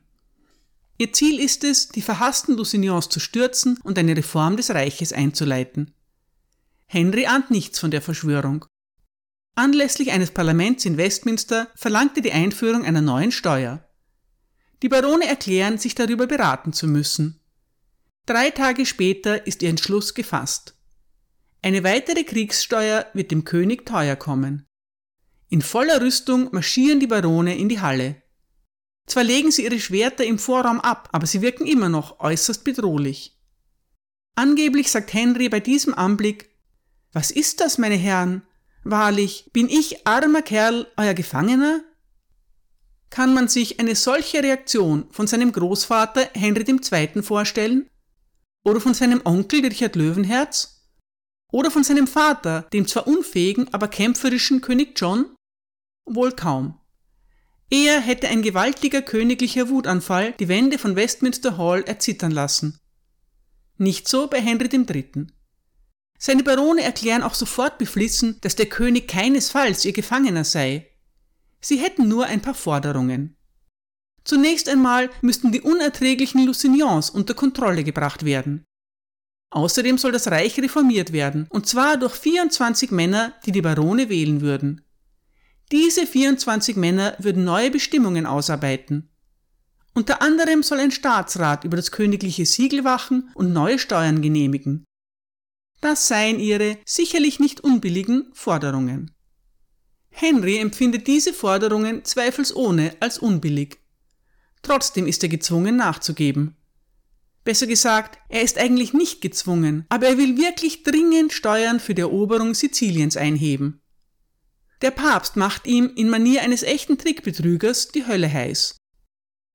Ihr 0.98 1.12
Ziel 1.12 1.42
ist 1.42 1.66
es, 1.66 1.90
die 1.90 2.02
verhassten 2.02 2.56
Lusignans 2.56 3.10
zu 3.10 3.20
stürzen 3.20 3.78
und 3.84 4.00
eine 4.00 4.16
Reform 4.16 4.56
des 4.56 4.70
Reiches 4.70 5.12
einzuleiten. 5.12 5.94
Henry 6.86 7.26
ahnt 7.26 7.52
nichts 7.52 7.80
von 7.80 7.92
der 7.92 8.02
Verschwörung. 8.02 8.66
Anlässlich 9.58 10.12
eines 10.12 10.30
Parlaments 10.30 10.86
in 10.86 10.98
Westminster 10.98 11.68
verlangte 11.74 12.22
die 12.22 12.32
Einführung 12.32 12.86
einer 12.86 13.02
neuen 13.02 13.32
Steuer. 13.32 13.84
Die 14.84 14.88
Barone 14.88 15.26
erklären, 15.28 15.80
sich 15.80 15.96
darüber 15.96 16.28
beraten 16.28 16.74
zu 16.74 16.86
müssen. 16.86 17.42
Drei 18.28 18.52
Tage 18.52 18.86
später 18.86 19.48
ist 19.48 19.64
ihr 19.64 19.70
Entschluss 19.70 20.14
gefasst. 20.14 20.76
Eine 21.64 21.84
weitere 21.84 22.24
Kriegssteuer 22.24 23.08
wird 23.14 23.32
dem 23.32 23.46
König 23.46 23.84
teuer 23.88 24.16
kommen. 24.16 24.68
In 25.50 25.64
voller 25.64 26.02
Rüstung 26.02 26.50
marschieren 26.52 27.00
die 27.00 27.08
Barone 27.08 27.58
in 27.58 27.68
die 27.68 27.82
Halle. 27.82 28.22
Zwar 29.08 29.24
legen 29.24 29.50
sie 29.50 29.64
ihre 29.64 29.80
Schwerter 29.80 30.24
im 30.24 30.38
Vorraum 30.38 30.80
ab, 30.82 31.10
aber 31.14 31.26
sie 31.26 31.42
wirken 31.42 31.66
immer 31.66 31.90
noch 31.90 32.20
äußerst 32.20 32.64
bedrohlich. 32.64 33.42
Angeblich 34.36 34.92
sagt 34.92 35.16
Henry 35.16 35.50
bei 35.50 35.62
diesem 35.62 35.96
Anblick 35.96 36.52
Was 37.12 37.32
ist 37.32 37.60
das, 37.60 37.80
meine 37.80 37.96
Herren? 37.96 38.47
Wahrlich, 38.90 39.50
bin 39.52 39.68
ich 39.68 40.08
armer 40.08 40.42
Kerl, 40.42 40.88
euer 40.96 41.14
Gefangener? 41.14 41.84
Kann 43.10 43.34
man 43.34 43.50
sich 43.50 43.82
eine 43.82 43.96
solche 43.96 44.42
Reaktion 44.42 45.08
von 45.12 45.28
seinem 45.28 45.52
Großvater 45.52 46.30
Henry 46.34 46.64
II. 46.64 47.22
vorstellen? 47.22 47.90
Oder 48.64 48.80
von 48.80 48.94
seinem 48.94 49.20
Onkel 49.26 49.66
Richard 49.66 49.98
Löwenherz? 49.98 50.86
Oder 51.52 51.70
von 51.70 51.84
seinem 51.84 52.08
Vater, 52.08 52.62
dem 52.72 52.88
zwar 52.88 53.08
unfähigen, 53.08 53.68
aber 53.74 53.90
kämpferischen 53.90 54.62
König 54.62 54.98
John? 54.98 55.36
Wohl 56.06 56.32
kaum. 56.32 56.80
Eher 57.70 58.00
hätte 58.00 58.30
ein 58.30 58.42
gewaltiger 58.42 59.02
königlicher 59.02 59.68
Wutanfall 59.68 60.32
die 60.40 60.48
Wände 60.48 60.78
von 60.78 60.96
Westminster 60.96 61.58
Hall 61.58 61.84
erzittern 61.84 62.32
lassen. 62.32 62.80
Nicht 63.76 64.08
so 64.08 64.28
bei 64.28 64.40
Henry 64.40 64.70
III. 64.74 65.28
Seine 66.18 66.44
Barone 66.44 66.82
erklären 66.82 67.24
auch 67.24 67.36
sofort 67.36 67.78
beflissen, 67.78 68.38
dass 68.42 68.56
der 68.56 68.66
König 68.66 69.08
keinesfalls 69.08 69.86
ihr 69.86 69.94
Gefangener 69.94 70.44
sei. 70.44 70.88
Sie 71.62 71.78
hätten 71.78 72.08
nur 72.08 72.26
ein 72.26 72.42
paar 72.42 72.56
Forderungen. 72.56 73.36
Zunächst 74.24 74.68
einmal 74.68 75.10
müssten 75.22 75.52
die 75.52 75.62
unerträglichen 75.62 76.46
Lusignans 76.46 77.10
unter 77.10 77.34
Kontrolle 77.34 77.84
gebracht 77.84 78.26
werden. 78.26 78.66
Außerdem 79.52 79.98
soll 79.98 80.12
das 80.12 80.28
Reich 80.28 80.60
reformiert 80.60 81.14
werden, 81.14 81.48
und 81.50 81.68
zwar 81.68 81.98
durch 81.98 82.16
24 82.16 82.92
Männer, 82.92 83.34
die 83.46 83.54
die 83.54 83.62
Barone 83.62 84.10
wählen 84.10 84.42
würden. 84.42 84.82
Diese 85.72 86.06
24 86.06 86.76
Männer 86.76 87.16
würden 87.20 87.44
neue 87.44 87.72
Bestimmungen 87.72 88.26
ausarbeiten. 88.26 89.10
Unter 89.94 90.22
anderem 90.22 90.64
soll 90.64 90.80
ein 90.80 90.92
Staatsrat 90.92 91.64
über 91.64 91.78
das 91.78 91.92
königliche 91.92 92.46
Siegel 92.46 92.84
wachen 92.84 93.30
und 93.34 93.54
neue 93.54 93.80
Steuern 93.80 94.22
genehmigen. 94.22 94.87
Das 95.82 96.08
seien 96.08 96.40
ihre 96.40 96.78
sicherlich 96.86 97.40
nicht 97.40 97.62
unbilligen 97.62 98.32
Forderungen. 98.34 99.12
Henry 100.10 100.58
empfindet 100.58 101.06
diese 101.06 101.34
Forderungen 101.34 102.04
zweifelsohne 102.04 102.96
als 103.00 103.20
unbillig. 103.20 103.78
Trotzdem 104.64 105.06
ist 105.06 105.22
er 105.22 105.30
gezwungen 105.30 105.76
nachzugeben. 105.76 106.56
Besser 107.44 107.68
gesagt, 107.68 108.20
er 108.28 108.42
ist 108.42 108.58
eigentlich 108.58 108.94
nicht 108.94 109.22
gezwungen, 109.22 109.86
aber 109.90 110.08
er 110.08 110.18
will 110.18 110.38
wirklich 110.38 110.84
dringend 110.84 111.32
Steuern 111.32 111.80
für 111.80 111.94
die 111.94 112.02
Eroberung 112.02 112.54
Siziliens 112.54 113.16
einheben. 113.16 113.80
Der 114.82 114.92
Papst 114.92 115.38
macht 115.38 115.66
ihm 115.66 115.92
in 115.96 116.10
Manier 116.10 116.42
eines 116.42 116.64
echten 116.64 116.98
Trickbetrügers 116.98 117.90
die 117.90 118.06
Hölle 118.06 118.32
heiß. 118.32 118.76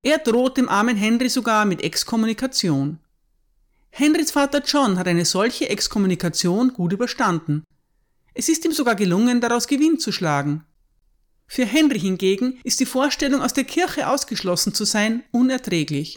Er 0.01 0.17
droht 0.17 0.57
dem 0.57 0.69
armen 0.69 0.97
Henry 0.97 1.29
sogar 1.29 1.65
mit 1.65 1.83
Exkommunikation. 1.83 2.99
Henrys 3.95 4.31
Vater 4.31 4.63
John 4.65 4.97
hat 4.97 5.07
eine 5.07 5.23
solche 5.23 5.69
Exkommunikation 5.69 6.73
gut 6.73 6.93
überstanden. 6.93 7.63
Es 8.33 8.49
ist 8.49 8.65
ihm 8.65 8.71
sogar 8.71 8.95
gelungen, 8.95 9.39
daraus 9.39 9.67
Gewinn 9.67 9.99
zu 9.99 10.11
schlagen. 10.11 10.63
Für 11.45 11.63
Henry 11.63 11.99
hingegen 11.99 12.59
ist 12.63 12.79
die 12.79 12.87
Vorstellung, 12.87 13.43
aus 13.43 13.53
der 13.53 13.65
Kirche 13.65 14.07
ausgeschlossen 14.07 14.73
zu 14.73 14.85
sein, 14.85 15.23
unerträglich. 15.29 16.15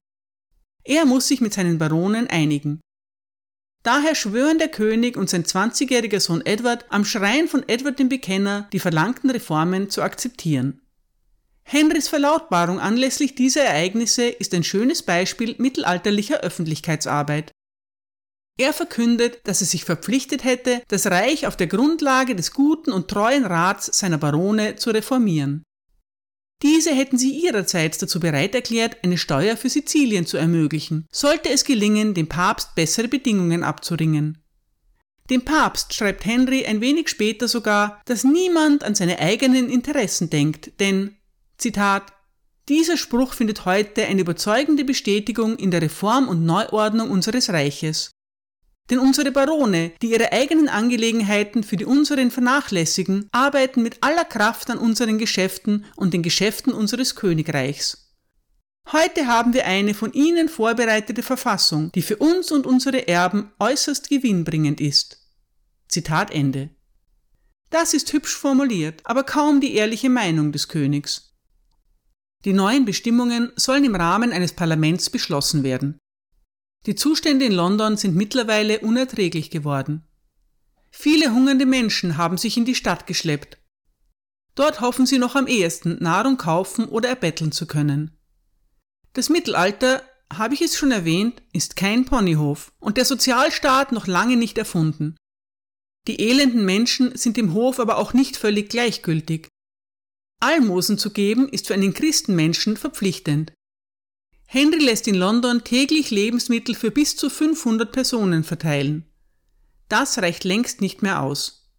Er 0.84 1.04
muss 1.04 1.28
sich 1.28 1.42
mit 1.42 1.52
seinen 1.52 1.76
Baronen 1.76 2.28
einigen. 2.28 2.80
Daher 3.82 4.14
schwören 4.14 4.58
der 4.58 4.68
König 4.68 5.18
und 5.18 5.28
sein 5.28 5.44
20-jähriger 5.44 6.20
Sohn 6.20 6.40
Edward 6.46 6.86
am 6.88 7.04
Schrein 7.04 7.46
von 7.46 7.62
Edward 7.68 7.98
dem 7.98 8.08
Bekenner, 8.08 8.70
die 8.72 8.80
verlangten 8.80 9.28
Reformen 9.28 9.90
zu 9.90 10.00
akzeptieren. 10.00 10.80
Henrys 11.62 12.08
Verlautbarung 12.08 12.80
anlässlich 12.80 13.34
dieser 13.34 13.64
Ereignisse 13.64 14.28
ist 14.28 14.54
ein 14.54 14.64
schönes 14.64 15.02
Beispiel 15.02 15.56
mittelalterlicher 15.58 16.40
Öffentlichkeitsarbeit. 16.40 17.52
Er 18.58 18.72
verkündet, 18.72 19.40
dass 19.44 19.60
er 19.60 19.66
sich 19.66 19.84
verpflichtet 19.84 20.44
hätte, 20.44 20.82
das 20.88 21.06
Reich 21.06 21.46
auf 21.46 21.56
der 21.56 21.66
Grundlage 21.66 22.34
des 22.34 22.52
guten 22.52 22.90
und 22.90 23.08
treuen 23.08 23.44
Rats 23.44 23.86
seiner 23.98 24.18
Barone 24.18 24.76
zu 24.76 24.90
reformieren. 24.90 25.62
Diese 26.62 26.94
hätten 26.94 27.18
sie 27.18 27.32
ihrerseits 27.32 27.98
dazu 27.98 28.18
bereit 28.18 28.54
erklärt, 28.54 28.96
eine 29.04 29.18
Steuer 29.18 29.58
für 29.58 29.68
Sizilien 29.68 30.24
zu 30.24 30.38
ermöglichen, 30.38 31.06
sollte 31.12 31.50
es 31.50 31.64
gelingen, 31.64 32.14
dem 32.14 32.28
Papst 32.28 32.74
bessere 32.74 33.08
Bedingungen 33.08 33.62
abzuringen. 33.62 34.42
Dem 35.28 35.44
Papst 35.44 35.92
schreibt 35.92 36.24
Henry 36.24 36.64
ein 36.64 36.80
wenig 36.80 37.08
später 37.08 37.48
sogar, 37.48 38.00
dass 38.06 38.24
niemand 38.24 38.84
an 38.84 38.94
seine 38.94 39.18
eigenen 39.18 39.68
Interessen 39.68 40.30
denkt, 40.30 40.80
denn, 40.80 41.16
Zitat, 41.58 42.12
dieser 42.68 42.96
Spruch 42.96 43.34
findet 43.34 43.64
heute 43.64 44.06
eine 44.06 44.22
überzeugende 44.22 44.84
Bestätigung 44.84 45.56
in 45.56 45.70
der 45.70 45.82
Reform 45.82 46.28
und 46.28 46.44
Neuordnung 46.44 47.10
unseres 47.10 47.50
Reiches. 47.50 48.10
Denn 48.90 48.98
unsere 49.00 49.32
Barone, 49.32 49.92
die 50.00 50.10
ihre 50.12 50.32
eigenen 50.32 50.68
Angelegenheiten 50.68 51.64
für 51.64 51.76
die 51.76 51.84
unseren 51.84 52.30
vernachlässigen, 52.30 53.28
arbeiten 53.32 53.82
mit 53.82 54.02
aller 54.02 54.24
Kraft 54.24 54.70
an 54.70 54.78
unseren 54.78 55.18
Geschäften 55.18 55.84
und 55.96 56.14
den 56.14 56.22
Geschäften 56.22 56.72
unseres 56.72 57.16
Königreichs. 57.16 58.14
Heute 58.92 59.26
haben 59.26 59.52
wir 59.52 59.66
eine 59.66 59.94
von 59.94 60.12
Ihnen 60.12 60.48
vorbereitete 60.48 61.24
Verfassung, 61.24 61.90
die 61.92 62.02
für 62.02 62.18
uns 62.18 62.52
und 62.52 62.66
unsere 62.66 63.08
Erben 63.08 63.50
äußerst 63.58 64.08
gewinnbringend 64.08 64.80
ist. 64.80 65.18
Zitat 65.88 66.30
Ende. 66.30 66.70
Das 67.70 67.94
ist 67.94 68.12
hübsch 68.12 68.36
formuliert, 68.36 69.00
aber 69.02 69.24
kaum 69.24 69.60
die 69.60 69.74
ehrliche 69.74 70.08
Meinung 70.08 70.52
des 70.52 70.68
Königs. 70.68 71.34
Die 72.44 72.52
neuen 72.52 72.84
Bestimmungen 72.84 73.52
sollen 73.56 73.84
im 73.84 73.96
Rahmen 73.96 74.30
eines 74.32 74.52
Parlaments 74.52 75.10
beschlossen 75.10 75.64
werden. 75.64 75.98
Die 76.86 76.94
Zustände 76.94 77.44
in 77.44 77.52
London 77.52 77.96
sind 77.96 78.14
mittlerweile 78.14 78.78
unerträglich 78.78 79.50
geworden. 79.50 80.04
Viele 80.90 81.32
hungernde 81.32 81.66
Menschen 81.66 82.16
haben 82.16 82.38
sich 82.38 82.56
in 82.56 82.64
die 82.64 82.76
Stadt 82.76 83.06
geschleppt. 83.06 83.58
Dort 84.54 84.80
hoffen 84.80 85.04
sie 85.04 85.18
noch 85.18 85.34
am 85.34 85.46
ehesten 85.46 86.02
Nahrung 86.02 86.38
kaufen 86.38 86.86
oder 86.86 87.08
erbetteln 87.08 87.52
zu 87.52 87.66
können. 87.66 88.16
Das 89.12 89.28
Mittelalter, 89.28 90.02
habe 90.32 90.54
ich 90.54 90.62
es 90.62 90.76
schon 90.76 90.90
erwähnt, 90.90 91.42
ist 91.52 91.76
kein 91.76 92.04
Ponyhof 92.04 92.72
und 92.78 92.96
der 92.96 93.04
Sozialstaat 93.04 93.92
noch 93.92 94.06
lange 94.06 94.36
nicht 94.36 94.58
erfunden. 94.58 95.16
Die 96.06 96.20
elenden 96.20 96.64
Menschen 96.64 97.16
sind 97.16 97.36
dem 97.36 97.52
Hof 97.52 97.80
aber 97.80 97.98
auch 97.98 98.12
nicht 98.12 98.36
völlig 98.36 98.68
gleichgültig. 98.68 99.48
Almosen 100.40 100.98
zu 100.98 101.10
geben 101.10 101.48
ist 101.48 101.66
für 101.66 101.74
einen 101.74 101.94
Christenmenschen 101.94 102.76
verpflichtend. 102.76 103.52
Henry 104.46 104.78
lässt 104.78 105.08
in 105.08 105.16
London 105.16 105.64
täglich 105.64 106.10
Lebensmittel 106.10 106.74
für 106.74 106.90
bis 106.90 107.16
zu 107.16 107.28
500 107.28 107.90
Personen 107.90 108.44
verteilen. 108.44 109.04
Das 109.88 110.18
reicht 110.18 110.44
längst 110.44 110.80
nicht 110.80 111.02
mehr 111.02 111.20
aus. 111.20 111.70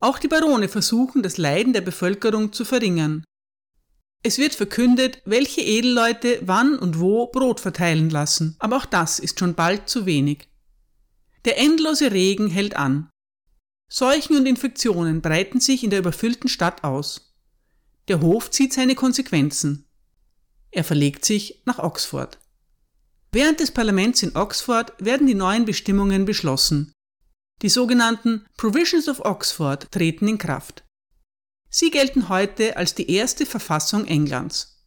Auch 0.00 0.18
die 0.18 0.28
Barone 0.28 0.68
versuchen, 0.68 1.22
das 1.22 1.38
Leiden 1.38 1.72
der 1.72 1.80
Bevölkerung 1.80 2.52
zu 2.52 2.64
verringern. 2.64 3.24
Es 4.22 4.38
wird 4.38 4.54
verkündet, 4.54 5.22
welche 5.24 5.60
Edelleute 5.60 6.40
wann 6.42 6.78
und 6.78 6.98
wo 6.98 7.26
Brot 7.26 7.60
verteilen 7.60 8.10
lassen, 8.10 8.56
aber 8.58 8.78
auch 8.78 8.86
das 8.86 9.18
ist 9.18 9.38
schon 9.38 9.54
bald 9.54 9.88
zu 9.88 10.06
wenig. 10.06 10.48
Der 11.44 11.58
endlose 11.58 12.10
Regen 12.10 12.48
hält 12.48 12.76
an. 12.76 13.10
Seuchen 13.90 14.36
und 14.36 14.46
Infektionen 14.46 15.20
breiten 15.20 15.60
sich 15.60 15.84
in 15.84 15.90
der 15.90 16.00
überfüllten 16.00 16.48
Stadt 16.48 16.84
aus. 16.84 17.34
Der 18.08 18.20
Hof 18.20 18.50
zieht 18.50 18.72
seine 18.72 18.94
Konsequenzen. 18.94 19.86
Er 20.74 20.82
verlegt 20.82 21.24
sich 21.24 21.62
nach 21.66 21.78
Oxford. 21.78 22.40
Während 23.30 23.60
des 23.60 23.70
Parlaments 23.70 24.24
in 24.24 24.34
Oxford 24.34 24.92
werden 24.98 25.28
die 25.28 25.36
neuen 25.36 25.64
Bestimmungen 25.64 26.24
beschlossen. 26.24 26.92
Die 27.62 27.68
sogenannten 27.68 28.44
Provisions 28.56 29.08
of 29.08 29.20
Oxford 29.20 29.90
treten 29.92 30.26
in 30.26 30.36
Kraft. 30.36 30.82
Sie 31.70 31.92
gelten 31.92 32.28
heute 32.28 32.76
als 32.76 32.96
die 32.96 33.08
erste 33.08 33.46
Verfassung 33.46 34.04
Englands. 34.06 34.84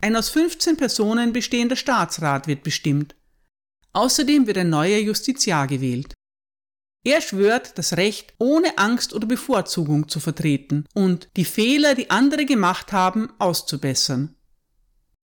Ein 0.00 0.16
aus 0.16 0.30
15 0.30 0.78
Personen 0.78 1.34
bestehender 1.34 1.76
Staatsrat 1.76 2.46
wird 2.46 2.62
bestimmt. 2.62 3.14
Außerdem 3.92 4.46
wird 4.46 4.56
ein 4.56 4.70
neuer 4.70 4.98
Justiziar 4.98 5.66
gewählt. 5.66 6.14
Er 7.04 7.20
schwört, 7.20 7.76
das 7.76 7.98
Recht 7.98 8.32
ohne 8.38 8.78
Angst 8.78 9.12
oder 9.12 9.26
Bevorzugung 9.26 10.08
zu 10.08 10.18
vertreten 10.18 10.86
und 10.94 11.28
die 11.36 11.44
Fehler, 11.44 11.94
die 11.94 12.08
andere 12.08 12.46
gemacht 12.46 12.92
haben, 12.92 13.30
auszubessern. 13.38 14.34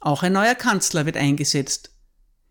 Auch 0.01 0.23
ein 0.23 0.33
neuer 0.33 0.55
Kanzler 0.55 1.05
wird 1.05 1.15
eingesetzt. 1.15 1.91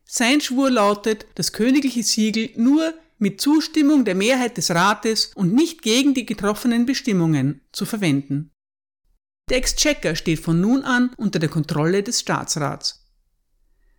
Sein 0.04 0.40
Schwur 0.40 0.70
lautet, 0.70 1.26
das 1.34 1.52
königliche 1.52 2.02
Siegel 2.02 2.50
nur 2.56 2.94
mit 3.18 3.40
Zustimmung 3.40 4.04
der 4.04 4.14
Mehrheit 4.14 4.56
des 4.56 4.70
Rates 4.70 5.32
und 5.34 5.52
nicht 5.52 5.82
gegen 5.82 6.14
die 6.14 6.24
getroffenen 6.24 6.86
Bestimmungen 6.86 7.60
zu 7.72 7.84
verwenden. 7.84 8.50
Der 9.50 9.58
Exchequer 9.58 10.14
steht 10.14 10.40
von 10.40 10.60
nun 10.60 10.84
an 10.84 11.10
unter 11.16 11.38
der 11.38 11.48
Kontrolle 11.48 12.02
des 12.02 12.20
Staatsrats. 12.20 13.04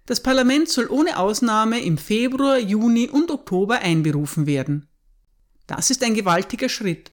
Das 0.06 0.24
Parlament 0.24 0.70
soll 0.70 0.88
ohne 0.90 1.20
Ausnahme 1.20 1.82
im 1.82 1.98
Februar, 1.98 2.58
Juni 2.58 3.10
und 3.10 3.30
Oktober 3.30 3.80
einberufen 3.80 4.48
werden. 4.48 4.88
Das 5.68 5.92
ist 5.92 6.04
ein 6.04 6.16
gewaltiger 6.16 6.70
Schritt. 6.70 7.12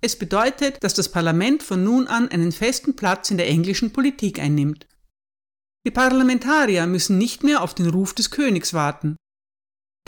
Es 0.00 0.16
bedeutet, 0.16 0.82
dass 0.82 0.94
das 0.94 1.10
Parlament 1.10 1.62
von 1.62 1.82
nun 1.82 2.06
an 2.06 2.28
einen 2.28 2.52
festen 2.52 2.96
Platz 2.96 3.30
in 3.30 3.36
der 3.36 3.48
englischen 3.48 3.92
Politik 3.92 4.38
einnimmt. 4.38 4.86
Die 5.86 5.92
Parlamentarier 5.92 6.84
müssen 6.88 7.16
nicht 7.16 7.44
mehr 7.44 7.62
auf 7.62 7.72
den 7.72 7.86
Ruf 7.88 8.12
des 8.12 8.32
Königs 8.32 8.74
warten. 8.74 9.14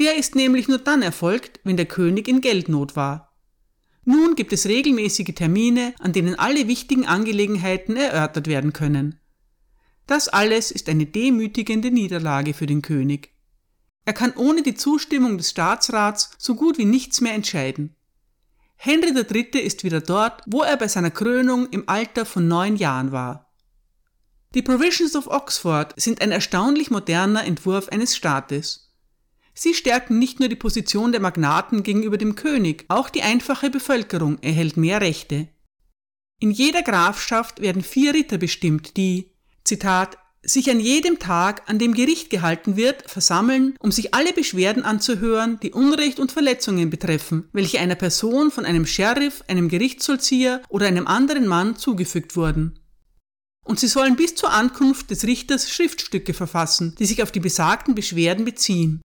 Der 0.01 0.17
ist 0.17 0.35
nämlich 0.35 0.67
nur 0.67 0.79
dann 0.79 1.03
erfolgt, 1.03 1.61
wenn 1.63 1.77
der 1.77 1.87
König 1.87 2.27
in 2.27 2.41
Geldnot 2.41 2.97
war. 2.97 3.33
Nun 4.05 4.35
gibt 4.35 4.53
es 4.53 4.67
regelmäßige 4.67 5.37
Termine, 5.37 5.95
an 6.01 6.13
denen 6.13 6.37
alle 6.37 6.67
wichtigen 6.67 7.07
Angelegenheiten 7.07 7.95
erörtert 7.95 8.49
werden 8.49 8.73
können. 8.73 9.21
Das 10.09 10.27
alles 10.27 10.73
ist 10.73 10.89
eine 10.89 11.07
demütigende 11.07 11.93
Niederlage 11.93 12.55
für 12.55 12.67
den 12.67 12.83
König. 12.83 13.31
Er 14.05 14.15
kann 14.15 14.33
ohne 14.35 14.65
die 14.65 14.75
Zustimmung 14.75 15.39
des 15.39 15.51
Staatsrats 15.51 16.33
so 16.39 16.57
gut 16.57 16.79
wie 16.79 16.87
nichts 16.87 17.21
mehr 17.21 17.35
entscheiden. 17.35 17.95
Henry 18.75 19.11
III. 19.11 19.61
ist 19.61 19.85
wieder 19.85 20.01
dort, 20.01 20.43
wo 20.47 20.63
er 20.63 20.77
bei 20.77 20.89
seiner 20.89 21.13
Krönung 21.13 21.69
im 21.71 21.89
Alter 21.89 22.27
von 22.27 22.49
neun 22.49 22.75
Jahren 22.75 23.13
war. 23.13 23.48
Die 24.59 24.63
Provisions 24.63 25.15
of 25.15 25.29
Oxford 25.29 25.95
sind 26.01 26.21
ein 26.21 26.33
erstaunlich 26.33 26.91
moderner 26.91 27.45
Entwurf 27.45 27.91
eines 27.91 28.17
Staates. 28.17 28.93
Sie 29.55 29.73
stärken 29.73 30.19
nicht 30.19 30.41
nur 30.41 30.49
die 30.49 30.57
Position 30.57 31.13
der 31.13 31.21
Magnaten 31.21 31.85
gegenüber 31.85 32.19
dem 32.19 32.35
König, 32.35 32.85
auch 32.89 33.09
die 33.09 33.23
einfache 33.23 33.71
Bevölkerung 33.71 34.39
erhält 34.43 34.77
mehr 34.77 35.01
Rechte. 35.01 35.47
In 36.41 36.51
jeder 36.51 36.83
Grafschaft 36.83 37.63
werden 37.63 37.85
vier 37.85 38.15
Ritter 38.15 38.37
bestimmt, 38.37 38.97
die, 38.97 39.31
Zitat, 39.63 40.19
sich 40.43 40.69
an 40.73 40.81
jedem 40.81 41.21
Tag, 41.21 41.63
an 41.71 41.79
dem 41.79 41.95
Gericht 41.95 42.29
gehalten 42.29 42.77
wird, 42.77 43.09
versammeln, 43.09 43.77
um 43.79 43.93
sich 43.93 44.13
alle 44.13 44.33
Beschwerden 44.33 44.83
anzuhören, 44.83 45.61
die 45.63 45.71
Unrecht 45.71 46.19
und 46.19 46.33
Verletzungen 46.33 46.91
betreffen, 46.91 47.49
welche 47.53 47.79
einer 47.79 47.95
Person 47.95 48.51
von 48.51 48.65
einem 48.65 48.87
Sheriff, 48.87 49.45
einem 49.47 49.69
Gerichtsvollzieher 49.69 50.63
oder 50.69 50.89
einem 50.89 51.07
anderen 51.07 51.47
Mann 51.47 51.77
zugefügt 51.77 52.35
wurden. 52.35 52.81
Und 53.69 53.79
sie 53.79 53.87
sollen 53.87 54.17
bis 54.17 54.35
zur 54.35 54.51
Ankunft 54.51 55.11
des 55.11 55.25
Richters 55.25 55.71
Schriftstücke 55.71 56.33
verfassen, 56.33 56.95
die 56.99 57.05
sich 57.05 57.23
auf 57.23 57.31
die 57.31 57.39
besagten 57.39 57.95
Beschwerden 57.95 58.47
beziehen. 58.47 59.03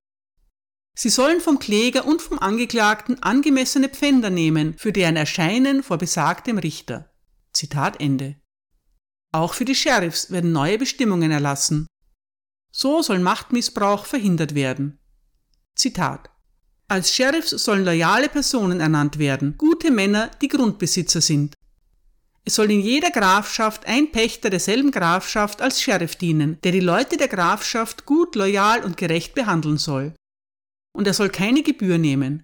Sie 0.98 1.10
sollen 1.10 1.42
vom 1.42 1.60
Kläger 1.60 2.06
und 2.06 2.22
vom 2.22 2.40
Angeklagten 2.40 3.22
angemessene 3.22 3.90
Pfänder 3.90 4.30
nehmen 4.30 4.78
für 4.78 4.94
deren 4.94 5.18
Erscheinen 5.18 5.84
vor 5.84 5.98
besagtem 5.98 6.58
Richter. 6.58 7.12
Zitat 7.52 8.00
Ende. 8.00 8.38
Auch 9.34 9.54
für 9.54 9.66
die 9.66 9.76
Sheriffs 9.76 10.32
werden 10.32 10.54
neue 10.54 10.78
Bestimmungen 10.78 11.32
erlassen. 11.32 11.86
So 12.72 13.02
soll 13.02 13.20
Machtmissbrauch 13.20 14.06
verhindert 14.06 14.56
werden. 14.56 14.98
Zitat. 15.76 16.30
Als 16.88 17.14
Sheriffs 17.14 17.50
sollen 17.50 17.84
loyale 17.84 18.30
Personen 18.30 18.80
ernannt 18.80 19.18
werden, 19.20 19.58
gute 19.58 19.92
Männer, 19.92 20.32
die 20.42 20.48
Grundbesitzer 20.48 21.20
sind. 21.20 21.54
Es 22.46 22.56
soll 22.56 22.72
in 22.72 22.82
jeder 22.82 23.12
Grafschaft 23.12 23.86
ein 23.86 24.12
Pächter 24.12 24.50
derselben 24.50 24.92
Grafschaft 24.92 25.62
als 25.62 25.82
Sheriff 25.82 26.16
dienen, 26.16 26.60
der 26.64 26.74
die 26.74 26.82
Leute 26.82 27.18
der 27.18 27.30
Grafschaft 27.30 28.06
gut, 28.06 28.36
loyal 28.36 28.84
und 28.84 28.98
gerecht 28.98 29.34
behandeln 29.34 29.78
soll 29.78 30.14
und 30.94 31.08
er 31.08 31.14
soll 31.14 31.30
keine 31.30 31.64
Gebühr 31.64 31.98
nehmen. 31.98 32.44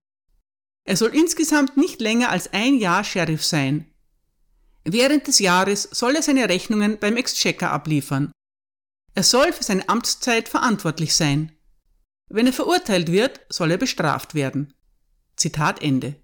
Er 0.86 0.98
soll 0.98 1.16
insgesamt 1.16 1.78
nicht 1.78 2.02
länger 2.02 2.30
als 2.30 2.52
ein 2.52 2.78
Jahr 2.78 3.04
Sheriff 3.04 3.46
sein. 3.46 3.86
Während 4.84 5.28
des 5.28 5.40
Jahres 5.40 5.84
soll 5.84 6.16
er 6.16 6.24
seine 6.24 6.50
Rechnungen 6.50 6.98
beim 7.00 7.16
Exchequer 7.16 7.72
abliefern. 7.72 8.32
Er 9.14 9.24
soll 9.24 9.54
für 9.54 9.64
seine 9.64 9.88
Amtszeit 9.88 10.50
verantwortlich 10.50 11.16
sein. 11.16 11.52
Wenn 12.30 12.48
er 12.48 12.54
verurteilt 12.54 13.12
wird, 13.12 13.42
soll 13.50 13.72
er 13.72 13.78
bestraft 13.78 14.34
werden. 14.34 14.74
Zitat 15.36 15.82
Ende. 15.82 16.16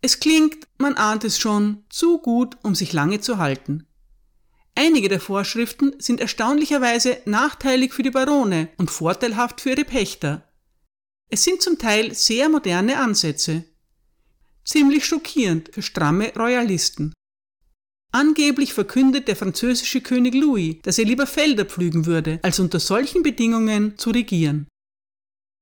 Es 0.00 0.20
klingt, 0.20 0.68
man 0.78 0.94
ahnt 0.94 1.24
es 1.24 1.38
schon, 1.38 1.84
zu 1.88 2.18
gut, 2.18 2.56
um 2.62 2.74
sich 2.74 2.92
lange 2.92 3.20
zu 3.20 3.38
halten. 3.38 3.86
Einige 4.74 5.08
der 5.08 5.20
Vorschriften 5.20 5.94
sind 5.98 6.20
erstaunlicherweise 6.20 7.18
nachteilig 7.24 7.92
für 7.92 8.04
die 8.04 8.10
Barone 8.10 8.68
und 8.76 8.90
vorteilhaft 8.90 9.60
für 9.60 9.70
ihre 9.70 9.84
Pächter, 9.84 10.48
es 11.30 11.44
sind 11.44 11.60
zum 11.60 11.78
Teil 11.78 12.14
sehr 12.14 12.48
moderne 12.48 12.98
Ansätze. 12.98 13.64
Ziemlich 14.64 15.04
schockierend 15.04 15.70
für 15.72 15.82
stramme 15.82 16.32
Royalisten. 16.34 17.12
Angeblich 18.12 18.72
verkündet 18.72 19.28
der 19.28 19.36
französische 19.36 20.00
König 20.00 20.34
Louis, 20.34 20.76
dass 20.82 20.98
er 20.98 21.04
lieber 21.04 21.26
Felder 21.26 21.66
pflügen 21.66 22.06
würde, 22.06 22.40
als 22.42 22.58
unter 22.58 22.80
solchen 22.80 23.22
Bedingungen 23.22 23.98
zu 23.98 24.10
regieren. 24.10 24.66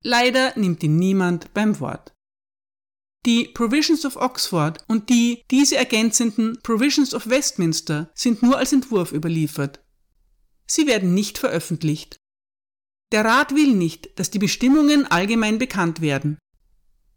Leider 0.04 0.56
nimmt 0.56 0.84
ihn 0.84 0.96
niemand 0.96 1.52
beim 1.52 1.80
Wort. 1.80 2.12
Die 3.26 3.48
Provisions 3.48 4.04
of 4.06 4.14
Oxford 4.14 4.84
und 4.86 5.10
die 5.10 5.42
diese 5.50 5.76
ergänzenden 5.76 6.60
Provisions 6.62 7.12
of 7.12 7.28
Westminster 7.28 8.08
sind 8.14 8.40
nur 8.40 8.56
als 8.56 8.72
Entwurf 8.72 9.10
überliefert. 9.10 9.80
Sie 10.68 10.86
werden 10.86 11.12
nicht 11.12 11.36
veröffentlicht. 11.36 12.18
Der 13.10 13.24
Rat 13.24 13.52
will 13.52 13.74
nicht, 13.74 14.16
dass 14.20 14.30
die 14.30 14.38
Bestimmungen 14.38 15.06
allgemein 15.08 15.58
bekannt 15.58 16.00
werden. 16.00 16.38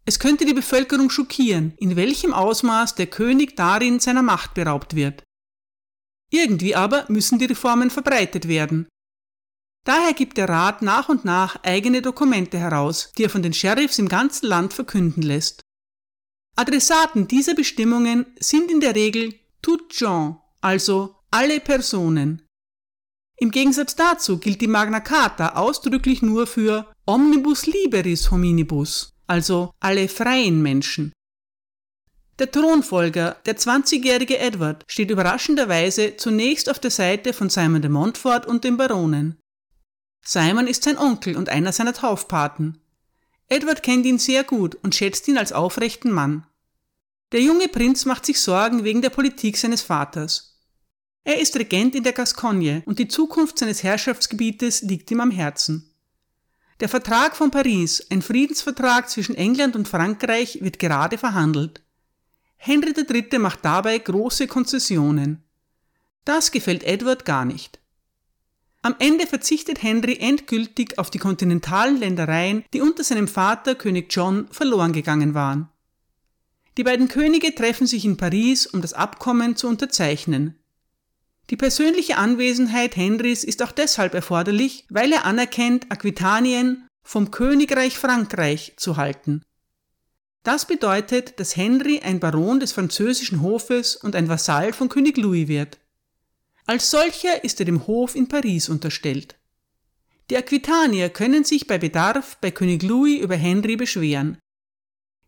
Es 0.04 0.18
könnte 0.18 0.44
die 0.44 0.54
Bevölkerung 0.54 1.10
schockieren, 1.10 1.74
in 1.76 1.94
welchem 1.94 2.32
Ausmaß 2.32 2.96
der 2.96 3.06
König 3.06 3.54
darin 3.54 4.00
seiner 4.00 4.22
Macht 4.22 4.54
beraubt 4.54 4.96
wird. 4.96 5.22
Irgendwie 6.32 6.74
aber 6.74 7.04
müssen 7.08 7.38
die 7.38 7.44
Reformen 7.44 7.90
verbreitet 7.90 8.48
werden. 8.48 8.88
Daher 9.84 10.12
gibt 10.12 10.38
der 10.38 10.48
Rat 10.48 10.82
nach 10.82 11.08
und 11.08 11.24
nach 11.24 11.62
eigene 11.62 12.02
Dokumente 12.02 12.58
heraus, 12.58 13.12
die 13.16 13.24
er 13.24 13.30
von 13.30 13.42
den 13.42 13.52
Sheriffs 13.52 14.00
im 14.00 14.08
ganzen 14.08 14.46
Land 14.46 14.74
verkünden 14.74 15.22
lässt. 15.22 15.62
Adressaten 16.56 17.26
dieser 17.28 17.54
Bestimmungen 17.54 18.26
sind 18.38 18.70
in 18.70 18.80
der 18.80 18.94
Regel 18.94 19.34
tout 19.62 19.88
gens, 19.88 20.36
also 20.60 21.16
alle 21.30 21.60
Personen. 21.60 22.42
Im 23.38 23.50
Gegensatz 23.50 23.96
dazu 23.96 24.38
gilt 24.38 24.60
die 24.60 24.66
Magna 24.66 25.00
Carta 25.00 25.54
ausdrücklich 25.54 26.20
nur 26.20 26.46
für 26.46 26.92
omnibus 27.06 27.66
liberis 27.66 28.30
hominibus, 28.30 29.14
also 29.26 29.72
alle 29.80 30.08
freien 30.08 30.60
Menschen. 30.60 31.12
Der 32.38 32.50
Thronfolger, 32.50 33.36
der 33.46 33.56
20-jährige 33.56 34.38
Edward, 34.38 34.84
steht 34.86 35.10
überraschenderweise 35.10 36.16
zunächst 36.16 36.70
auf 36.70 36.78
der 36.78 36.90
Seite 36.90 37.32
von 37.32 37.50
Simon 37.50 37.82
de 37.82 37.90
Montfort 37.90 38.46
und 38.46 38.64
den 38.64 38.76
Baronen. 38.76 39.38
Simon 40.24 40.66
ist 40.66 40.84
sein 40.84 40.98
Onkel 40.98 41.36
und 41.36 41.48
einer 41.48 41.72
seiner 41.72 41.92
Taufpaten. 41.92 42.78
Edward 43.50 43.82
kennt 43.82 44.06
ihn 44.06 44.18
sehr 44.18 44.44
gut 44.44 44.76
und 44.76 44.94
schätzt 44.94 45.26
ihn 45.26 45.36
als 45.36 45.52
aufrechten 45.52 46.12
Mann. 46.12 46.46
Der 47.32 47.42
junge 47.42 47.66
Prinz 47.66 48.04
macht 48.04 48.24
sich 48.24 48.40
Sorgen 48.40 48.84
wegen 48.84 49.02
der 49.02 49.10
Politik 49.10 49.56
seines 49.56 49.82
Vaters. 49.82 50.56
Er 51.24 51.40
ist 51.40 51.56
Regent 51.56 51.96
in 51.96 52.04
der 52.04 52.12
Gascogne 52.12 52.82
und 52.86 53.00
die 53.00 53.08
Zukunft 53.08 53.58
seines 53.58 53.82
Herrschaftsgebietes 53.82 54.82
liegt 54.82 55.10
ihm 55.10 55.20
am 55.20 55.32
Herzen. 55.32 55.92
Der 56.78 56.88
Vertrag 56.88 57.36
von 57.36 57.50
Paris, 57.50 58.06
ein 58.08 58.22
Friedensvertrag 58.22 59.10
zwischen 59.10 59.34
England 59.34 59.74
und 59.74 59.88
Frankreich, 59.88 60.60
wird 60.62 60.78
gerade 60.78 61.18
verhandelt. 61.18 61.82
Henry 62.56 62.92
III. 62.96 63.38
macht 63.40 63.64
dabei 63.64 63.98
große 63.98 64.46
Konzessionen. 64.46 65.42
Das 66.24 66.52
gefällt 66.52 66.84
Edward 66.84 67.24
gar 67.24 67.44
nicht. 67.44 67.79
Am 68.82 68.96
Ende 68.98 69.26
verzichtet 69.26 69.82
Henry 69.82 70.16
endgültig 70.20 70.98
auf 70.98 71.10
die 71.10 71.18
kontinentalen 71.18 71.98
Ländereien, 71.98 72.64
die 72.72 72.80
unter 72.80 73.04
seinem 73.04 73.28
Vater 73.28 73.74
König 73.74 74.06
John 74.10 74.48
verloren 74.50 74.92
gegangen 74.92 75.34
waren. 75.34 75.68
Die 76.78 76.84
beiden 76.84 77.08
Könige 77.08 77.54
treffen 77.54 77.86
sich 77.86 78.06
in 78.06 78.16
Paris, 78.16 78.66
um 78.66 78.80
das 78.80 78.94
Abkommen 78.94 79.54
zu 79.54 79.68
unterzeichnen. 79.68 80.54
Die 81.50 81.56
persönliche 81.56 82.16
Anwesenheit 82.16 82.96
Henrys 82.96 83.44
ist 83.44 83.62
auch 83.62 83.72
deshalb 83.72 84.14
erforderlich, 84.14 84.86
weil 84.88 85.12
er 85.12 85.26
anerkennt, 85.26 85.90
Aquitanien 85.90 86.86
vom 87.02 87.30
Königreich 87.30 87.98
Frankreich 87.98 88.74
zu 88.76 88.96
halten. 88.96 89.42
Das 90.42 90.64
bedeutet, 90.64 91.38
dass 91.38 91.56
Henry 91.56 92.00
ein 92.00 92.18
Baron 92.18 92.60
des 92.60 92.72
französischen 92.72 93.42
Hofes 93.42 93.96
und 93.96 94.16
ein 94.16 94.28
Vasall 94.28 94.72
von 94.72 94.88
König 94.88 95.18
Louis 95.18 95.48
wird. 95.48 95.78
Als 96.70 96.88
solcher 96.88 97.42
ist 97.42 97.58
er 97.58 97.66
dem 97.66 97.88
Hof 97.88 98.14
in 98.14 98.28
Paris 98.28 98.68
unterstellt. 98.68 99.36
Die 100.30 100.36
Aquitanier 100.36 101.08
können 101.08 101.42
sich 101.42 101.66
bei 101.66 101.78
Bedarf 101.78 102.36
bei 102.36 102.52
König 102.52 102.84
Louis 102.84 103.20
über 103.20 103.34
Henry 103.34 103.74
beschweren. 103.74 104.38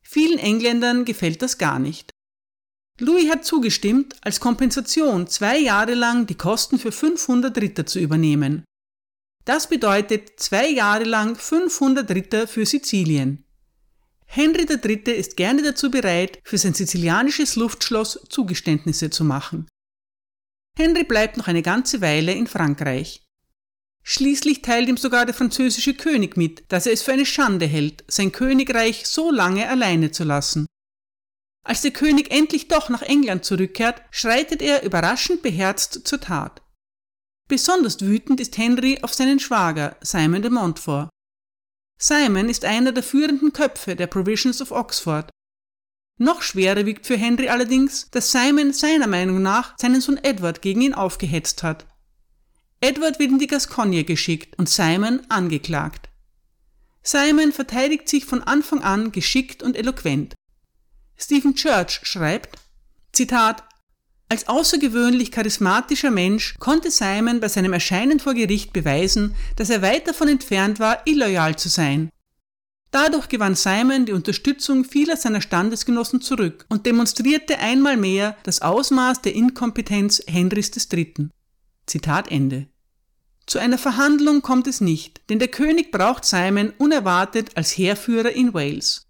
Vielen 0.03 0.39
Engländern 0.39 1.05
gefällt 1.05 1.43
das 1.43 1.59
gar 1.59 1.81
nicht. 1.81 2.13
Louis 3.01 3.29
hat 3.29 3.45
zugestimmt, 3.45 4.15
als 4.21 4.39
Kompensation 4.39 5.27
zwei 5.27 5.59
Jahre 5.59 5.95
lang 5.95 6.29
die 6.29 6.37
Kosten 6.37 6.79
für 6.79 6.93
500 6.93 7.59
Ritter 7.59 7.87
zu 7.87 7.99
übernehmen. 7.99 8.63
Das 9.45 9.69
bedeutet 9.69 10.39
zwei 10.39 10.69
Jahre 10.69 11.03
lang 11.03 11.35
500 11.35 12.09
Ritter 12.13 12.47
für 12.47 12.67
Sizilien. 12.67 13.45
Henry 14.27 14.65
III. 14.71 15.13
ist 15.17 15.37
gerne 15.37 15.65
dazu 15.65 15.91
bereit, 15.91 16.39
für 16.45 16.57
sein 16.57 16.75
sizilianisches 16.75 17.57
Luftschloss 17.57 18.27
Zugeständnisse 18.29 19.11
zu 19.11 19.25
machen. 19.25 19.67
Henry 20.77 21.05
bleibt 21.05 21.37
noch 21.37 21.49
eine 21.49 21.63
ganze 21.63 22.01
Weile 22.01 22.33
in 22.33 22.47
Frankreich. 22.47 23.23
Schließlich 24.03 24.63
teilt 24.63 24.89
ihm 24.89 24.97
sogar 24.97 25.27
der 25.27 25.35
französische 25.35 25.95
König 25.95 26.37
mit, 26.37 26.65
dass 26.73 26.87
er 26.87 26.93
es 26.93 27.03
für 27.03 27.13
eine 27.13 27.27
Schande 27.27 27.67
hält, 27.67 28.05
sein 28.09 28.33
Königreich 28.33 29.07
so 29.07 29.31
lange 29.31 29.69
alleine 29.69 30.11
zu 30.11 30.25
lassen. 30.25 30.67
Als 31.65 31.83
der 31.83 31.93
König 31.93 32.33
endlich 32.33 32.67
doch 32.67 32.89
nach 32.89 33.03
England 33.03 33.45
zurückkehrt, 33.45 34.03
schreitet 34.11 34.63
er 34.63 34.83
überraschend 34.83 35.43
beherzt 35.43 36.01
zur 36.05 36.21
Tat. 36.21 36.63
Besonders 37.49 38.01
wütend 38.01 38.41
ist 38.41 38.59
Henry 38.59 38.99
auf 39.03 39.15
seinen 39.15 39.39
Schwager 39.39 39.97
Simon 40.01 40.43
de 40.43 40.51
Montfort. 40.51 41.11
Simon 41.99 42.49
ist 42.49 42.65
einer 42.65 42.91
der 42.91 43.05
führenden 43.05 43.53
Köpfe 43.53 43.95
der 43.95 44.09
Provisions 44.09 44.61
of 44.61 44.73
Oxford. 44.73 45.31
Noch 46.19 46.43
schwerer 46.43 46.87
wiegt 46.87 47.07
für 47.07 47.17
Henry 47.17 47.49
allerdings, 47.49 48.09
dass 48.11 48.31
Simon 48.31 48.73
seiner 48.73 49.07
Meinung 49.07 49.43
nach 49.43 49.77
seinen 49.79 50.01
Sohn 50.01 50.19
Edward 50.23 50.63
gegen 50.63 50.83
ihn 50.83 50.95
aufgehetzt 50.95 51.63
hat. 51.63 51.87
Edward 52.81 53.19
wird 53.19 53.31
in 53.31 53.39
die 53.39 53.47
Gascogne 53.47 54.05
geschickt 54.05 54.59
und 54.59 54.69
Simon 54.69 55.23
angeklagt. 55.29 56.09
Simon 57.03 57.53
verteidigt 57.53 58.09
sich 58.09 58.25
von 58.25 58.43
Anfang 58.43 58.83
an 58.83 59.13
geschickt 59.13 59.63
und 59.63 59.77
eloquent. 59.77 60.35
Stephen 61.17 61.55
Church 61.55 62.01
schreibt, 62.03 62.59
Zitat, 63.13 63.65
als 64.29 64.49
außergewöhnlich 64.49 65.31
charismatischer 65.31 66.11
Mensch 66.11 66.55
konnte 66.59 66.91
Simon 66.91 67.41
bei 67.41 67.49
seinem 67.49 67.73
Erscheinen 67.73 68.19
vor 68.19 68.35
Gericht 68.35 68.73
beweisen, 68.73 69.35
dass 69.57 69.69
er 69.69 69.83
weit 69.83 70.09
davon 70.09 70.29
entfernt 70.29 70.81
war, 70.81 71.07
illoyal 71.07 71.57
zu 71.57 71.69
sein. 71.69 72.11
Dadurch 72.93 73.31
gewann 73.31 73.55
Simon 73.55 74.05
die 74.05 74.13
Unterstützung 74.13 74.85
vieler 74.85 75.17
seiner 75.17 75.41
Standesgenossen 75.41 76.21
zurück 76.21 76.67
und 76.69 76.85
demonstrierte 76.85 77.59
einmal 77.59 77.97
mehr 77.97 78.37
das 78.43 78.61
Ausmaß 78.61 79.23
der 79.23 79.35
Inkompetenz 79.35 80.23
Henrys 80.27 80.71
III. 80.77 81.31
Zitat 81.87 82.31
Ende. 82.31 82.67
Zu 83.47 83.59
einer 83.59 83.79
Verhandlung 83.79 84.43
kommt 84.43 84.67
es 84.67 84.83
nicht, 84.83 85.23
denn 85.31 85.39
der 85.39 85.49
König 85.49 85.91
braucht 85.91 86.27
Simon 86.27 86.75
unerwartet 86.77 87.57
als 87.57 87.77
Heerführer 87.79 88.31
in 88.31 88.53
Wales. 88.53 89.07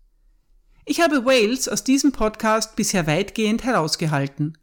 Ich 0.84 1.00
habe 1.00 1.24
Wales 1.24 1.68
aus 1.68 1.82
diesem 1.82 2.12
Podcast 2.12 2.76
bisher 2.76 3.08
weitgehend 3.08 3.64
herausgehalten. 3.64 4.58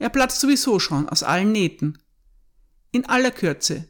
Er 0.00 0.08
platzt 0.08 0.40
sowieso 0.40 0.80
schon 0.80 1.08
aus 1.08 1.22
allen 1.22 1.52
Nähten. 1.52 1.96
In 2.90 3.06
aller 3.06 3.30
Kürze. 3.30 3.88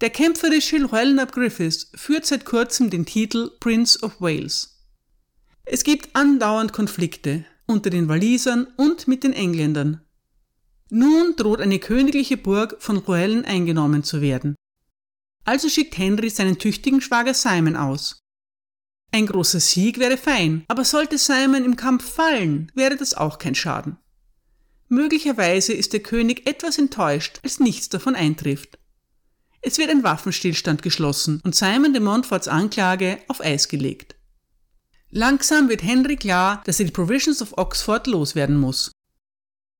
Der 0.00 0.10
kämpferische 0.10 0.76
Llewellyn 0.76 1.24
Griffiths 1.26 1.90
führt 1.94 2.26
seit 2.26 2.44
kurzem 2.44 2.90
den 2.90 3.06
Titel 3.06 3.50
Prince 3.60 4.00
of 4.02 4.20
Wales. 4.20 4.82
Es 5.64 5.84
gibt 5.84 6.14
andauernd 6.14 6.72
Konflikte 6.72 7.44
unter 7.66 7.90
den 7.90 8.08
Walisern 8.08 8.66
und 8.76 9.08
mit 9.08 9.24
den 9.24 9.32
Engländern. 9.32 10.02
Nun 10.90 11.34
droht 11.36 11.60
eine 11.60 11.78
königliche 11.78 12.36
Burg 12.36 12.76
von 12.80 12.96
Llewellyn 12.96 13.44
eingenommen 13.44 14.04
zu 14.04 14.20
werden. 14.20 14.54
Also 15.44 15.68
schickt 15.68 15.96
Henry 15.96 16.30
seinen 16.30 16.58
tüchtigen 16.58 17.00
Schwager 17.00 17.34
Simon 17.34 17.76
aus. 17.76 18.18
Ein 19.12 19.26
großer 19.26 19.60
Sieg 19.60 19.98
wäre 19.98 20.16
fein, 20.16 20.64
aber 20.68 20.84
sollte 20.84 21.18
Simon 21.18 21.64
im 21.64 21.76
Kampf 21.76 22.04
fallen, 22.04 22.70
wäre 22.74 22.96
das 22.96 23.14
auch 23.14 23.38
kein 23.38 23.54
Schaden. 23.54 23.96
Möglicherweise 24.88 25.72
ist 25.72 25.92
der 25.92 26.00
König 26.00 26.46
etwas 26.46 26.78
enttäuscht, 26.78 27.40
als 27.42 27.60
nichts 27.60 27.88
davon 27.88 28.14
eintrifft. 28.14 28.78
Es 29.66 29.78
wird 29.78 29.88
ein 29.88 30.02
Waffenstillstand 30.02 30.82
geschlossen 30.82 31.40
und 31.42 31.54
Simon 31.54 31.94
de 31.94 32.02
Montforts 32.02 32.48
Anklage 32.48 33.18
auf 33.28 33.40
Eis 33.40 33.68
gelegt. 33.68 34.14
Langsam 35.08 35.70
wird 35.70 35.82
Henry 35.82 36.16
klar, 36.16 36.62
dass 36.66 36.80
er 36.80 36.84
die 36.84 36.92
Provisions 36.92 37.40
of 37.40 37.56
Oxford 37.56 38.06
loswerden 38.06 38.58
muss. 38.58 38.92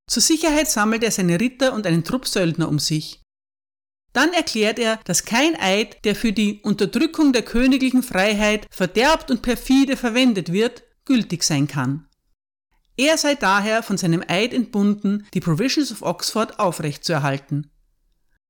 Zur 0.08 0.22
Sicherheit 0.22 0.70
sammelt 0.70 1.02
er 1.02 1.10
seine 1.10 1.38
Ritter 1.38 1.74
und 1.74 1.86
einen 1.86 2.02
Trupp 2.02 2.26
Söldner 2.26 2.68
um 2.68 2.78
sich. 2.78 3.20
Dann 4.14 4.32
erklärt 4.32 4.78
er, 4.78 5.00
dass 5.04 5.26
kein 5.26 5.54
Eid, 5.60 6.02
der 6.06 6.16
für 6.16 6.32
die 6.32 6.62
Unterdrückung 6.62 7.34
der 7.34 7.42
königlichen 7.42 8.02
Freiheit 8.02 8.66
verderbt 8.70 9.30
und 9.30 9.42
perfide 9.42 9.98
verwendet 9.98 10.50
wird, 10.50 10.82
gültig 11.04 11.42
sein 11.42 11.68
kann. 11.68 12.08
Er 12.96 13.18
sei 13.18 13.34
daher 13.34 13.82
von 13.82 13.98
seinem 13.98 14.24
Eid 14.26 14.54
entbunden, 14.54 15.26
die 15.34 15.40
Provisions 15.40 15.92
of 15.92 16.00
Oxford 16.00 16.58
aufrechtzuerhalten. 16.58 17.70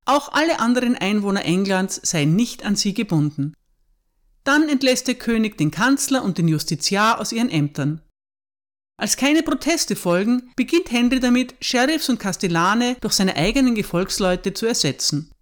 Auch 0.05 0.33
alle 0.33 0.61
anderen 0.61 0.97
Einwohner 0.97 1.45
Englands 1.45 2.01
seien 2.03 2.37
nicht 2.37 2.65
an 2.65 2.77
sie 2.77 2.95
gebunden. 2.95 3.55
Dann 4.45 4.69
entlässt 4.69 5.09
der 5.09 5.15
König 5.15 5.57
den 5.57 5.71
Kanzler 5.71 6.23
und 6.23 6.37
den 6.37 6.49
Justiziar 6.49 7.21
aus 7.21 7.33
ihren 7.33 7.49
Ämtern. 7.49 8.03
Als 8.97 9.17
keine 9.17 9.43
Proteste 9.43 9.97
folgen, 9.97 10.53
beginnt 10.57 10.91
Henry 10.91 11.19
damit, 11.19 11.55
Sheriffs 11.61 12.09
und 12.09 12.21
Kastellane 12.21 12.97
durch 13.01 13.15
seine 13.15 13.37
eigenen 13.37 13.75
Gefolgsleute 13.75 14.55
zu 14.55 14.67
ersetzen. 14.67 15.33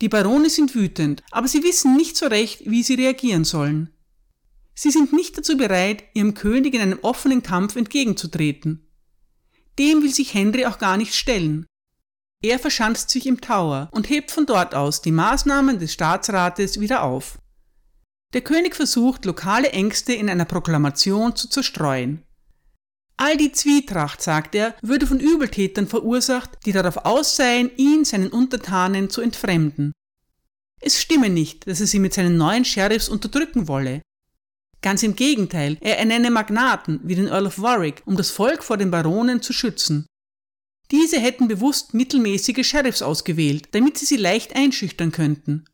Die 0.00 0.08
Barone 0.08 0.50
sind 0.50 0.74
wütend, 0.74 1.22
aber 1.30 1.46
sie 1.46 1.62
wissen 1.62 1.96
nicht 1.96 2.16
so 2.16 2.26
recht, 2.26 2.62
wie 2.64 2.82
sie 2.82 2.94
reagieren 2.94 3.44
sollen. 3.44 3.90
Sie 4.74 4.90
sind 4.90 5.12
nicht 5.12 5.38
dazu 5.38 5.56
bereit, 5.56 6.02
ihrem 6.14 6.34
König 6.34 6.74
in 6.74 6.80
einem 6.80 6.98
offenen 7.02 7.44
Kampf 7.44 7.76
entgegenzutreten. 7.76 8.88
Dem 9.78 10.02
will 10.02 10.12
sich 10.12 10.34
Henry 10.34 10.66
auch 10.66 10.78
gar 10.78 10.96
nicht 10.96 11.14
stellen. 11.14 11.66
Er 12.44 12.58
verschanzt 12.58 13.08
sich 13.08 13.26
im 13.26 13.40
Tower 13.40 13.88
und 13.90 14.10
hebt 14.10 14.30
von 14.30 14.44
dort 14.44 14.74
aus 14.74 15.00
die 15.00 15.12
Maßnahmen 15.12 15.78
des 15.78 15.94
Staatsrates 15.94 16.78
wieder 16.78 17.02
auf. 17.02 17.38
Der 18.34 18.42
König 18.42 18.76
versucht, 18.76 19.24
lokale 19.24 19.70
Ängste 19.70 20.12
in 20.12 20.28
einer 20.28 20.44
Proklamation 20.44 21.34
zu 21.34 21.48
zerstreuen. 21.48 22.22
All 23.16 23.38
die 23.38 23.50
Zwietracht, 23.50 24.20
sagt 24.20 24.54
er, 24.54 24.74
würde 24.82 25.06
von 25.06 25.20
Übeltätern 25.20 25.86
verursacht, 25.86 26.50
die 26.66 26.72
darauf 26.72 27.06
aus 27.06 27.34
seien, 27.34 27.70
ihn 27.78 28.04
seinen 28.04 28.28
Untertanen 28.28 29.08
zu 29.08 29.22
entfremden. 29.22 29.92
Es 30.82 31.00
stimme 31.00 31.30
nicht, 31.30 31.66
dass 31.66 31.80
er 31.80 31.86
sie 31.86 31.98
mit 31.98 32.12
seinen 32.12 32.36
neuen 32.36 32.66
Sheriffs 32.66 33.08
unterdrücken 33.08 33.68
wolle. 33.68 34.02
Ganz 34.82 35.02
im 35.02 35.16
Gegenteil, 35.16 35.78
er 35.80 35.98
ernenne 35.98 36.30
Magnaten 36.30 37.00
wie 37.04 37.14
den 37.14 37.28
Earl 37.28 37.46
of 37.46 37.58
Warwick, 37.62 38.02
um 38.04 38.18
das 38.18 38.30
Volk 38.30 38.62
vor 38.62 38.76
den 38.76 38.90
Baronen 38.90 39.40
zu 39.40 39.54
schützen. 39.54 40.04
Diese 40.90 41.18
hätten 41.18 41.48
bewusst 41.48 41.94
mittelmäßige 41.94 42.66
Sheriffs 42.66 43.02
ausgewählt, 43.02 43.68
damit 43.72 43.98
sie 43.98 44.06
sie 44.06 44.16
leicht 44.16 44.54
einschüchtern 44.54 45.12
könnten. 45.12 45.64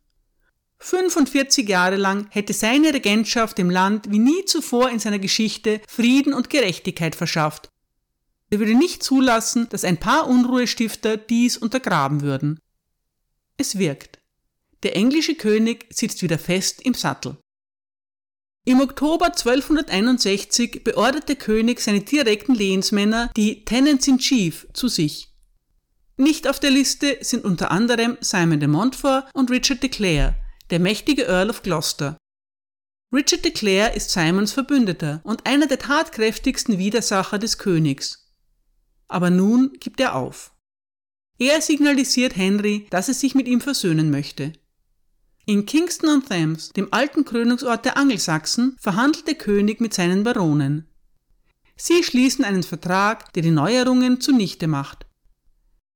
45 0.78 1.68
Jahre 1.68 1.96
lang 1.96 2.26
hätte 2.30 2.54
seine 2.54 2.94
Regentschaft 2.94 3.58
dem 3.58 3.68
Land 3.68 4.10
wie 4.10 4.18
nie 4.18 4.44
zuvor 4.46 4.88
in 4.90 4.98
seiner 4.98 5.18
Geschichte 5.18 5.80
Frieden 5.86 6.32
und 6.32 6.48
Gerechtigkeit 6.48 7.14
verschafft. 7.14 7.68
Er 8.50 8.58
würde 8.58 8.74
nicht 8.74 9.02
zulassen, 9.02 9.68
dass 9.68 9.84
ein 9.84 9.98
paar 9.98 10.26
Unruhestifter 10.26 11.16
dies 11.16 11.56
untergraben 11.56 12.22
würden. 12.22 12.58
Es 13.58 13.78
wirkt. 13.78 14.18
Der 14.82 14.96
englische 14.96 15.34
König 15.34 15.86
sitzt 15.90 16.22
wieder 16.22 16.38
fest 16.38 16.80
im 16.82 16.94
Sattel. 16.94 17.36
Im 18.64 18.80
Oktober 18.80 19.26
1261 19.26 20.84
beordert 20.84 21.28
der 21.28 21.36
König 21.36 21.80
seine 21.80 22.00
direkten 22.00 22.54
Lehensmänner, 22.54 23.30
die 23.36 23.64
Tenants 23.64 24.06
in 24.06 24.18
Chief, 24.18 24.66
zu 24.74 24.88
sich. 24.88 25.32
Nicht 26.18 26.46
auf 26.46 26.60
der 26.60 26.70
Liste 26.70 27.16
sind 27.22 27.44
unter 27.44 27.70
anderem 27.70 28.18
Simon 28.20 28.60
de 28.60 28.68
Montfort 28.68 29.24
und 29.32 29.50
Richard 29.50 29.82
de 29.82 29.88
Clare, 29.88 30.36
der 30.68 30.78
mächtige 30.78 31.24
Earl 31.24 31.48
of 31.48 31.62
Gloucester. 31.62 32.18
Richard 33.12 33.44
de 33.44 33.50
Clare 33.50 33.96
ist 33.96 34.10
Simons 34.10 34.52
Verbündeter 34.52 35.22
und 35.24 35.46
einer 35.46 35.66
der 35.66 35.78
tatkräftigsten 35.78 36.76
Widersacher 36.76 37.38
des 37.38 37.56
Königs. 37.56 38.30
Aber 39.08 39.30
nun 39.30 39.72
gibt 39.80 39.98
er 39.98 40.14
auf. 40.14 40.52
Er 41.38 41.62
signalisiert 41.62 42.36
Henry, 42.36 42.86
dass 42.90 43.08
er 43.08 43.14
sich 43.14 43.34
mit 43.34 43.48
ihm 43.48 43.62
versöhnen 43.62 44.10
möchte. 44.10 44.52
In 45.50 45.66
Kingston 45.66 46.10
on 46.10 46.24
Thames, 46.24 46.68
dem 46.68 46.86
alten 46.92 47.24
Krönungsort 47.24 47.84
der 47.84 47.96
Angelsachsen, 47.96 48.76
verhandelt 48.78 49.26
der 49.26 49.34
König 49.34 49.80
mit 49.80 49.92
seinen 49.92 50.22
Baronen. 50.22 50.86
Sie 51.76 52.04
schließen 52.04 52.44
einen 52.44 52.62
Vertrag, 52.62 53.32
der 53.32 53.42
die 53.42 53.50
Neuerungen 53.50 54.20
zunichte 54.20 54.68
macht. 54.68 55.06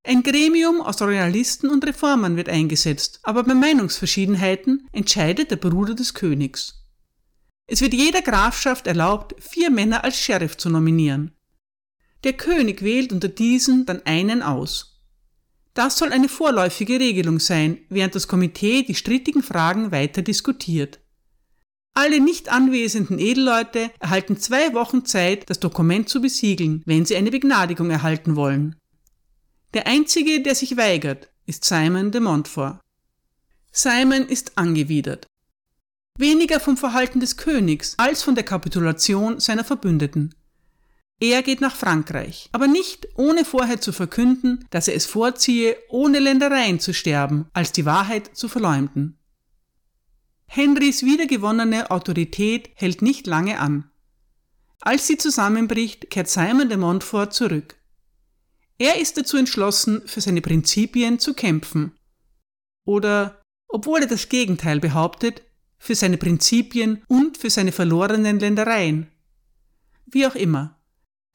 Ein 0.03 0.25
Gremium 0.25 0.81
aus 0.81 1.01
Royalisten 1.01 1.71
und 1.71 1.87
Reformern 1.87 2.37
wird 2.37 2.49
eingesetzt, 2.49 3.21
aber 3.23 3.45
bei 3.45 3.55
Meinungsverschiedenheiten 3.55 4.88
entscheidet 4.90 5.53
der 5.53 5.57
Bruder 5.57 5.95
des 5.95 6.14
Königs. 6.14 6.85
Es 7.69 7.81
wird 7.81 7.95
jeder 7.95 8.23
Grafschaft 8.23 8.88
erlaubt, 8.88 9.40
vier 9.40 9.71
Männer 9.71 10.03
als 10.03 10.19
Sheriff 10.19 10.57
zu 10.57 10.69
nominieren. 10.69 11.31
Der 12.25 12.33
König 12.33 12.83
wählt 12.83 13.12
unter 13.12 13.29
diesen 13.29 13.87
dann 13.87 14.05
einen 14.05 14.43
aus. 14.43 14.93
Das 15.75 15.99
soll 15.99 16.13
eine 16.13 16.29
vorläufige 16.29 17.01
Regelung 17.01 17.41
sein, 17.41 17.79
während 17.89 18.15
das 18.15 18.29
Komitee 18.29 18.83
die 18.83 18.95
strittigen 18.95 19.43
Fragen 19.43 19.91
weiter 19.91 20.23
diskutiert. 20.23 21.01
Alle 21.95 22.21
nicht 22.21 22.49
anwesenden 22.49 23.19
Edelleute 23.19 23.91
erhalten 24.01 24.37
zwei 24.37 24.73
Wochen 24.75 25.05
Zeit, 25.05 25.49
das 25.49 25.61
Dokument 25.61 26.09
zu 26.09 26.21
besiegeln, 26.21 26.83
wenn 26.87 27.05
sie 27.05 27.17
eine 27.17 27.31
Begnadigung 27.31 27.91
erhalten 27.91 28.35
wollen. 28.35 28.77
Der 29.75 29.87
einzige, 29.87 30.41
der 30.43 30.55
sich 30.55 30.77
weigert, 30.77 31.29
ist 31.47 31.65
Simon 31.65 32.11
de 32.11 32.21
Montfort. 32.21 32.81
Simon 33.73 34.27
ist 34.27 34.57
angewidert. 34.57 35.27
weniger 36.17 36.61
vom 36.61 36.77
Verhalten 36.77 37.19
des 37.19 37.37
Königs 37.37 37.95
als 37.97 38.23
von 38.23 38.37
der 38.37 38.45
Kapitulation 38.45 39.41
seiner 39.41 39.65
Verbündeten. 39.65 40.33
Er 41.20 41.42
geht 41.42 41.61
nach 41.61 41.77
Frankreich, 41.77 42.48
aber 42.53 42.66
nicht 42.66 43.09
ohne 43.16 43.44
vorher 43.44 43.81
zu 43.81 43.92
verkünden, 43.92 44.66
dass 44.70 44.88
er 44.88 44.94
es 44.94 45.07
vorziehe, 45.07 45.77
ohne 45.88 46.18
Ländereien 46.18 46.81
zu 46.81 46.92
sterben, 46.92 47.46
als 47.53 47.72
die 47.72 47.85
Wahrheit 47.85 48.37
zu 48.37 48.48
verleumden. 48.48 49.18
Henrys 50.46 51.03
wiedergewonnene 51.03 51.90
Autorität 51.90 52.70
hält 52.74 53.03
nicht 53.03 53.27
lange 53.27 53.59
an. 53.59 53.90
Als 54.81 55.07
sie 55.07 55.16
zusammenbricht, 55.16 56.11
kehrt 56.11 56.29
Simon 56.29 56.68
de 56.68 56.77
Montfort 56.77 57.33
zurück. 57.33 57.77
Er 58.79 59.00
ist 59.00 59.16
dazu 59.16 59.37
entschlossen, 59.37 60.03
für 60.07 60.20
seine 60.20 60.42
Prinzipien 60.42 61.18
zu 61.18 61.33
kämpfen. 61.33 61.92
Oder, 62.85 63.40
obwohl 63.68 64.03
er 64.03 64.09
das 64.09 64.29
Gegenteil 64.29 64.81
behauptet, 64.81 65.42
für 65.79 65.94
seine 65.94 66.18
Prinzipien 66.18 67.03
und 67.09 67.38
für 67.38 67.50
seine 67.50 67.72
verlorenen 67.72 68.38
Ländereien. 68.38 69.11
Wie 70.07 70.27
auch 70.27 70.35
immer. 70.35 70.74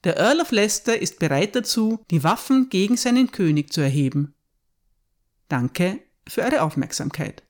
Der 0.04 0.16
Earl 0.16 0.40
of 0.40 0.50
Leicester 0.50 0.98
ist 0.98 1.18
bereit 1.18 1.54
dazu, 1.54 2.02
die 2.10 2.24
Waffen 2.24 2.70
gegen 2.70 2.96
seinen 2.96 3.32
König 3.32 3.72
zu 3.72 3.82
erheben. 3.82 4.34
Danke 5.48 6.00
für 6.26 6.42
eure 6.42 6.62
Aufmerksamkeit. 6.62 7.42